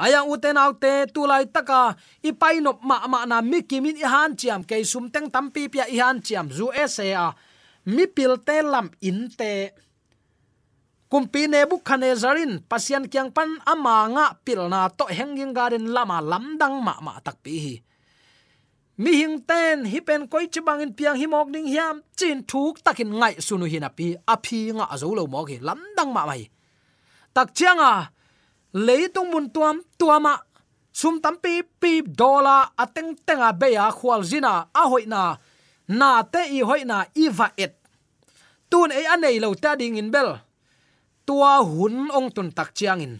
ayang 0.00 0.32
uten 0.32 0.56
autte 0.56 1.12
tulai 1.12 1.44
taka 1.52 1.94
ipai 2.24 2.64
nop 2.64 2.80
ma 2.80 3.04
ma 3.04 3.28
na 3.28 3.44
mikimin 3.44 4.00
i 4.00 4.06
han 4.08 4.32
chiam 4.40 4.64
ke 4.64 4.80
sum 4.82 5.12
teng 5.12 5.28
tampi 5.28 5.68
pia 5.68 5.84
i 5.84 6.00
han 6.00 6.24
chiam 6.24 6.48
zu 6.48 6.72
esa 6.72 7.36
mi 7.92 8.04
pil 8.08 8.40
te 8.46 8.56
lam 8.64 8.88
in 9.04 9.28
te 9.38 9.52
kumpi 11.10 11.50
zarin, 12.14 12.62
pasian 12.70 13.04
kyang 13.10 13.34
pan 13.34 13.58
ama 13.66 13.96
nga 14.14 14.26
pilna 14.46 14.88
to 14.94 15.04
henging 15.10 15.52
garden 15.52 15.90
lama 15.90 16.22
lamdang 16.22 16.78
ma 16.78 16.94
ma 17.02 17.18
tak 17.18 17.42
pi 17.42 17.54
hi. 17.58 17.74
Mi 19.00 19.16
hing 19.16 19.42
ten 19.48 19.88
hi 19.90 19.98
pen 20.04 20.28
koi 20.28 20.46
chibang 20.52 20.84
in 20.84 20.92
piang 20.92 21.16
hi 21.16 21.26
mok 21.26 21.48
ding 21.50 21.66
hiam 21.66 22.04
chin 22.14 22.44
thuk 22.46 22.84
takin 22.84 23.10
ngai 23.10 23.34
sunu 23.40 23.66
hi 23.66 23.78
na 23.80 23.88
pi 23.88 24.14
aphi 24.34 24.70
nga 24.76 24.86
azo 24.92 25.10
lo 25.16 25.24
mo 25.26 25.40
ki 25.48 25.56
lamdang 25.58 26.10
ma 26.12 26.22
mai 26.28 26.44
tak 27.34 27.48
chianga 27.56 28.12
leitung 28.74 29.30
mun 29.30 29.50
tuam 29.50 29.82
tuama 29.98 30.38
sum 30.90 31.22
tampi 31.22 31.62
pi 31.62 32.02
dola 32.02 32.74
ateng 32.74 33.14
tenga 33.26 33.50
be 33.54 33.74
ya 33.74 33.90
khwal 33.90 34.22
zina 34.22 34.68
a 34.74 34.82
hoina. 34.90 35.38
Na 35.90 36.22
te 36.22 36.46
i 36.54 36.62
hoina 36.62 37.06
i 37.18 37.26
va 37.26 37.50
et. 37.58 37.74
Tun 38.70 38.94
ei 38.94 39.06
anei 39.10 39.42
lo 39.42 39.54
ta 39.58 39.74
ding 39.74 39.98
in 39.98 40.10
bel. 40.14 40.38
Tua 41.26 41.62
hun 41.66 42.10
ong 42.14 42.30
tun 42.30 42.54
tak 42.54 42.70
chiang 42.74 43.02
in. 43.02 43.14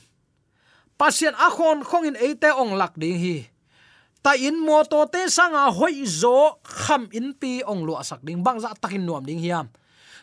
Pasien 0.95 1.35
a 1.35 1.51
khon 1.51 1.83
khong 1.83 2.15
in 2.15 2.17
eite 2.21 2.55
ong 2.55 2.79
lak 2.79 2.95
ding 2.95 3.19
hi. 3.19 3.51
Ta 4.23 4.39
in 4.39 4.55
mo 4.61 4.85
to 4.85 5.03
te 5.11 5.27
sanga 5.27 5.67
hoi 5.73 6.07
zo 6.07 6.61
kham 6.63 7.09
in 7.11 7.35
pi 7.35 7.65
ong 7.67 7.83
lu 7.83 7.99
asak 7.99 8.23
ding. 8.23 8.45
Bang 8.45 8.63
za 8.63 8.71
takin 8.79 9.03
nuam 9.03 9.27
ding 9.27 9.43
hiam. 9.43 9.67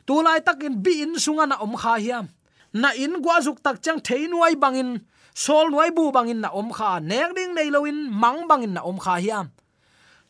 Tu 0.07 0.15
lai 0.23 0.39
takin 0.39 0.79
bi 0.79 1.03
in 1.03 1.19
sunga 1.19 1.51
na 1.51 1.59
om 1.59 1.75
kha 1.75 1.99
hiam 1.99 2.31
na 2.81 2.89
in 3.03 3.13
gwa 3.23 3.35
zuk 3.45 3.57
tak 3.65 3.77
chang 3.83 3.99
thei 4.05 4.29
nuai 4.31 4.53
bangin 4.63 5.01
sol 5.33 5.65
nuai 5.73 5.89
bu 5.97 6.09
bangin 6.15 6.41
na 6.41 6.49
om 6.59 6.69
kha, 6.77 6.91
nek 7.09 7.29
ding 7.37 7.53
nei 7.57 7.69
loin 7.75 7.97
mang 8.21 8.39
bangin 8.49 8.73
na 8.77 8.81
om 8.89 8.97
kha 8.97 9.15
hiam. 9.23 9.47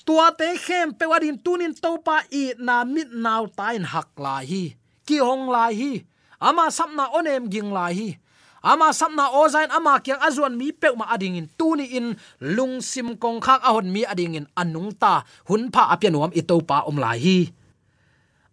Tua 0.07 0.31
te 0.39 0.47
khem 0.65 0.95
pe 0.95 1.03
wadin 1.11 1.35
tunin 1.43 1.75
topa 1.83 2.23
i 2.31 2.55
na 2.65 2.75
mit 2.93 3.11
naw 3.11 3.43
tain 3.57 3.83
hak 3.83 4.09
la 4.23 4.39
hi, 4.49 4.63
ki 5.07 5.17
hong 5.27 5.51
la 5.51 5.67
hi, 5.79 5.91
ama 6.39 6.71
sapna 6.77 7.05
onem 7.17 7.43
ging 7.51 7.71
la 7.75 7.87
hi, 7.97 8.15
ama 8.63 8.95
sapna 8.99 9.25
ozain, 9.41 9.67
ama 9.77 9.99
kyang 9.99 10.23
azuan 10.27 10.55
mi 10.59 10.71
pe 10.71 10.87
ma 10.99 11.05
ading 11.11 11.35
in 11.39 11.47
tuni 11.59 11.85
in, 11.99 12.15
lung 12.39 12.79
sim 12.79 13.19
kong 13.19 13.39
khak 13.43 13.59
ahon 13.67 13.91
mi 13.91 14.07
ading 14.07 14.39
in 14.39 14.47
anung 14.55 14.95
ta, 14.95 15.27
hun 15.51 15.67
pha 15.73 15.83
apianuam 15.91 16.31
i 16.39 16.41
topa 16.49 16.87
om 16.87 16.95
la 17.03 17.11
hi 17.23 17.51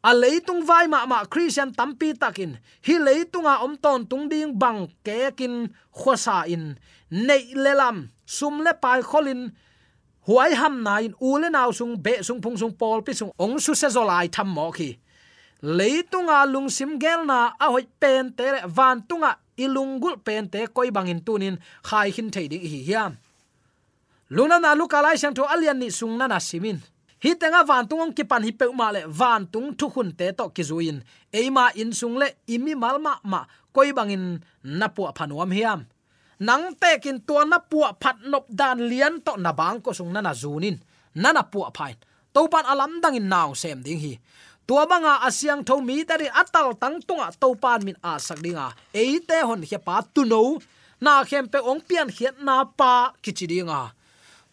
a 0.05 0.13
leitung 0.13 0.61
vai 0.69 0.87
ma 0.87 1.07
ma 1.07 1.25
christian 1.25 1.73
tampi 1.73 2.13
takin. 2.13 2.59
Hi 2.87 2.95
leitunga 3.01 3.65
om 3.65 3.77
ton 3.77 4.05
tung 4.07 4.29
ding 4.29 4.53
bang 4.53 4.89
ke 5.05 5.33
kin 5.37 5.73
khosa 5.97 6.45
in. 6.47 6.77
Nei 7.11 7.57
lelam 7.57 8.11
sum 8.27 8.61
le 8.61 8.75
pai 8.75 9.01
kholin. 9.01 9.49
Huai 10.29 10.53
ham 10.61 10.83
na 10.83 10.99
in 11.01 11.15
u 11.21 11.39
le 11.41 11.49
naw 11.49 11.73
sung 11.73 11.97
be 11.97 12.23
sung 12.23 12.41
phung 12.45 12.57
sung 12.57 12.77
pol 12.77 13.01
pi 13.01 13.13
sung 13.13 13.33
ong 13.39 13.57
su 13.59 13.73
se 13.75 13.89
zolai 13.89 14.29
tham 14.29 14.49
mo 14.49 14.71
khi. 14.71 14.91
Leitunga 15.63 16.45
lungsim 16.53 17.01
gelna 17.01 17.57
a 17.59 17.67
hoi 17.73 17.87
pen 18.01 18.33
te 18.37 18.61
van 18.77 19.01
tunga 19.09 19.39
ilungul 19.57 20.21
pen 20.21 20.49
te 20.53 20.67
koi 20.67 20.91
bangin 20.91 21.25
tunin 21.25 21.57
khai 21.83 22.11
hin 22.11 22.29
thei 22.31 22.49
ding 22.49 22.61
hi 22.61 22.81
hiam. 22.89 23.17
Luna 24.29 24.59
na 24.61 24.75
lukalai 24.75 25.17
sang 25.17 25.35
tho 25.35 25.45
alian 25.45 25.79
ni 25.79 25.89
sung 25.91 26.19
na 26.19 26.27
na 26.27 26.39
simin 26.39 26.81
hi 27.25 27.33
tenga 27.41 27.65
van 27.65 27.89
tungong 27.89 28.13
ki 28.13 28.25
pan 28.29 28.45
hi 28.45 28.53
pe 28.53 28.67
ma 28.69 28.93
le 28.93 29.01
van 29.09 29.49
tung 29.53 29.73
thu 29.79 29.87
khun 29.89 30.13
te 30.19 30.27
to 30.39 30.45
ki 30.57 30.63
zuin 30.71 30.99
eima 31.33 31.65
in 31.81 31.91
sung 31.99 32.17
le 32.21 32.29
imi 32.55 32.73
malma 32.77 33.13
ma 33.33 33.41
koi 33.75 33.97
bangin 33.97 34.25
na 34.63 34.87
pu 34.95 35.03
phanuam 35.17 35.51
hiam. 35.57 35.81
Nang 36.47 36.65
te 36.81 36.91
kin 37.03 37.19
to 37.29 37.41
na 37.51 37.59
pu 37.71 37.81
phat 38.03 38.17
nop 38.31 38.45
dan 38.59 38.79
lian 38.91 39.15
to 39.25 39.33
na 39.45 39.53
bang 39.61 39.81
ko 39.81 39.91
sung 39.99 40.13
na 40.13 40.21
na 40.21 40.33
zunin 40.43 40.77
nana 41.23 41.43
pu 41.53 41.65
phain. 41.77 41.97
To 42.35 42.41
pan 42.53 42.65
alam 42.73 43.01
dang 43.03 43.17
in 43.17 43.29
naw 43.33 43.49
sem 43.57 43.81
ding 43.87 44.01
hi. 44.05 44.13
Tua 44.67 44.85
banga 44.91 45.25
asyang 45.29 45.65
tho 45.65 45.81
mi 45.81 46.05
tari 46.05 46.29
atal 46.29 46.77
tang 46.83 47.01
tunga 47.09 47.33
to 47.41 47.49
pan 47.63 47.81
min 47.87 47.97
a 48.05 48.21
sak 48.27 48.39
dinga 48.45 48.67
eite 48.93 49.39
hon 49.49 49.63
he 49.71 49.79
pa 49.87 50.05
tu 50.15 50.23
no 50.33 50.61
na 51.01 51.25
khem 51.29 51.49
pe 51.53 51.59
ong 51.71 51.81
pian 51.89 52.09
khiat 52.17 52.37
na 52.47 52.65
pa 52.79 53.17
kichi 53.25 53.47
dinga 53.53 53.81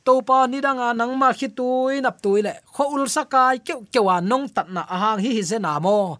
to 0.05 0.21
pa 0.27 0.47
ni 0.47 0.57
danga 0.61 0.93
khi 1.39 1.47
tui 1.57 2.01
nap 2.01 2.21
tui 2.23 2.41
le. 2.41 2.53
Kho 2.73 2.83
ul 2.95 3.05
sakai 3.15 3.59
keu 3.67 3.81
kewa 3.93 4.21
nong 4.21 4.49
tat 4.55 4.67
na 4.69 4.81
ahang 4.95 5.19
hi 5.23 5.29
hi 5.37 5.43
ze 5.43 5.57
na 5.59 5.79
mo. 5.79 6.17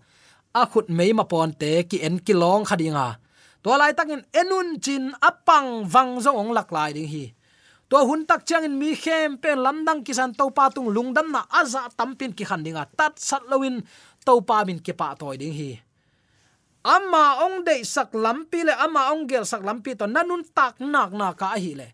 A 0.54 0.66
khut 0.72 0.88
mei 0.90 1.14
ma 1.14 1.24
pon 1.24 1.52
te 1.62 1.84
ki 1.90 1.98
en 2.08 2.20
ki 2.26 2.34
long 2.34 2.64
khadinga 2.70 3.08
to 3.64 3.70
lai 3.78 3.94
takin 3.94 4.22
enun 4.34 4.82
chin 4.82 5.14
apang 5.22 5.86
wang 5.94 6.18
zong 6.24 6.38
ong 6.42 6.52
lak 6.58 6.70
lai 6.74 6.92
ding 6.94 7.08
hi. 7.08 7.26
To 7.90 7.98
hun 8.08 8.26
tak 8.26 8.48
chang 8.48 8.64
in 8.64 8.80
mi 8.80 8.96
khem 8.96 9.38
pen 9.38 9.60
lamdang 9.60 10.02
kisan 10.08 10.32
to 10.34 10.50
pa 10.50 10.72
tung 10.72 10.90
lungdam 10.96 11.28
na 11.32 11.44
aza 11.52 11.92
tampin 11.98 12.32
ki 12.34 12.44
khan 12.48 12.64
dinga 12.66 12.88
tat 12.98 13.20
sat 13.20 13.44
lowin 13.52 13.84
to 14.26 14.34
pa 14.42 14.64
min 14.66 14.80
ki 14.80 14.94
pa 14.96 15.14
toy 15.20 15.36
ding 15.38 15.54
hi. 15.54 15.72
Amma 16.82 17.46
ong 17.46 17.62
de 17.62 17.86
sak 17.86 18.16
lampi 18.18 18.66
le 18.66 18.74
amma 18.74 19.14
ong 19.14 19.30
gel 19.30 19.46
sak 19.46 19.62
lampi 19.62 19.94
to 19.94 20.10
nanun 20.10 20.42
tak 20.56 20.82
nak 20.82 21.14
na 21.14 21.36
ka 21.38 21.54
hi 21.54 21.78
le 21.78 21.88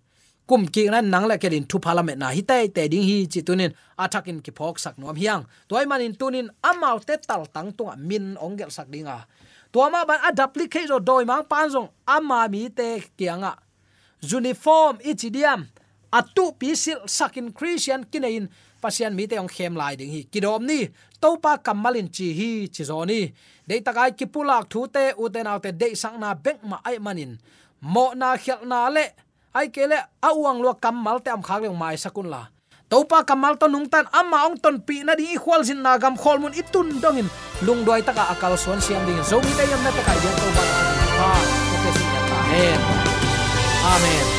kum 0.48 0.64
ki 0.64 0.88
na 0.88 1.04
nang 1.04 1.28
la 1.28 1.36
ke 1.36 1.52
din 1.52 1.68
thu 1.68 1.78
parliament 1.84 2.20
na 2.24 2.32
hi 2.32 2.42
te 2.42 2.58
te 2.72 2.88
ding 2.88 3.04
hi 3.04 3.28
chi 3.28 3.44
tunin 3.48 3.76
athakin 4.00 4.40
ki 4.46 4.52
phok 4.56 4.80
sak 4.80 4.96
nom 4.98 5.16
hiang. 5.16 5.44
Toy 5.68 5.86
manin 5.86 6.16
tunin 6.16 6.48
amau 6.64 6.98
te 7.04 7.20
tal 7.28 7.44
tang 7.52 7.70
tunga 7.78 7.96
min 8.00 8.40
ongel 8.40 8.72
sak 8.72 8.88
dinga. 8.88 9.28
To 9.76 9.84
ma 9.92 10.08
ban 10.08 10.24
adaplicate 10.24 10.88
do 10.88 10.98
doi 11.00 11.24
mang 11.28 11.44
pan 11.52 11.68
jong 11.70 11.90
ama 12.08 12.48
mi 12.48 12.70
te 12.70 13.04
kianga 13.20 13.60
uniform 14.24 14.98
ichidiam. 15.04 15.68
Atu 16.12 16.56
pisil 16.56 17.04
sakin 17.04 17.52
christian 17.52 18.08
kinein 18.08 18.48
pasian 18.80 19.12
mi 19.12 19.28
te 19.28 19.36
ong 19.36 19.52
khem 19.52 19.76
lai 19.76 20.00
ding 20.00 20.12
hi. 20.16 20.24
Kidom 20.32 20.64
ni, 20.64 20.88
topa 21.20 21.60
kamalin 21.60 22.08
chi 22.08 22.32
hi 22.32 22.52
chi 22.72 22.84
zoni 22.88 23.34
de 23.68 23.76
takai 23.84 24.16
kipulak 24.16 24.72
thu 24.72 24.88
te, 24.88 25.12
uten 25.20 25.44
autte 25.44 25.44
naw 25.44 25.60
te 25.60 25.72
de 25.76 25.96
sang 25.96 26.16
na 26.20 26.32
bek 26.34 26.64
ma 26.64 26.80
ai 26.88 26.98
manin. 27.00 27.36
Mo 27.82 28.16
na 28.16 28.38
khel 28.38 28.64
na 28.66 28.88
le 28.90 29.27
ai 29.58 29.74
kele 29.74 29.98
awang 30.22 30.62
lo 30.62 30.78
kamal 30.78 31.18
te 31.24 31.34
am 31.34 31.42
khak 31.42 31.66
le 31.66 31.70
mai 31.74 31.98
sakun 31.98 32.30
la. 32.34 32.42
Topa 32.90 33.26
kamal 33.30 33.58
to 33.60 33.66
nung 33.68 33.90
tan 33.90 34.06
ama 34.14 34.46
ong 34.48 34.58
ton 34.64 34.78
pi 34.88 35.02
na 35.04 35.18
di 35.20 35.34
equal 35.36 35.66
sin 35.68 35.82
na 35.82 35.98
gam 35.98 36.16
khol 36.22 36.38
mun 36.40 36.54
itun 36.62 37.02
dongin 37.04 37.28
lung 37.66 37.82
doi 37.88 38.02
taka 38.06 38.24
akal 38.34 38.54
son 38.64 38.80
siam 38.86 39.02
ding 39.08 39.20
zo 39.30 39.42
mi 39.44 39.52
te 39.58 39.64
yam 39.72 39.82
na 39.84 39.92
taka 39.98 40.14
de 40.24 40.30
to 40.40 40.48
ba 40.56 40.64
ha 41.20 41.32
ta. 41.82 42.38
Amen. 42.48 42.80
Amen. 43.94 44.37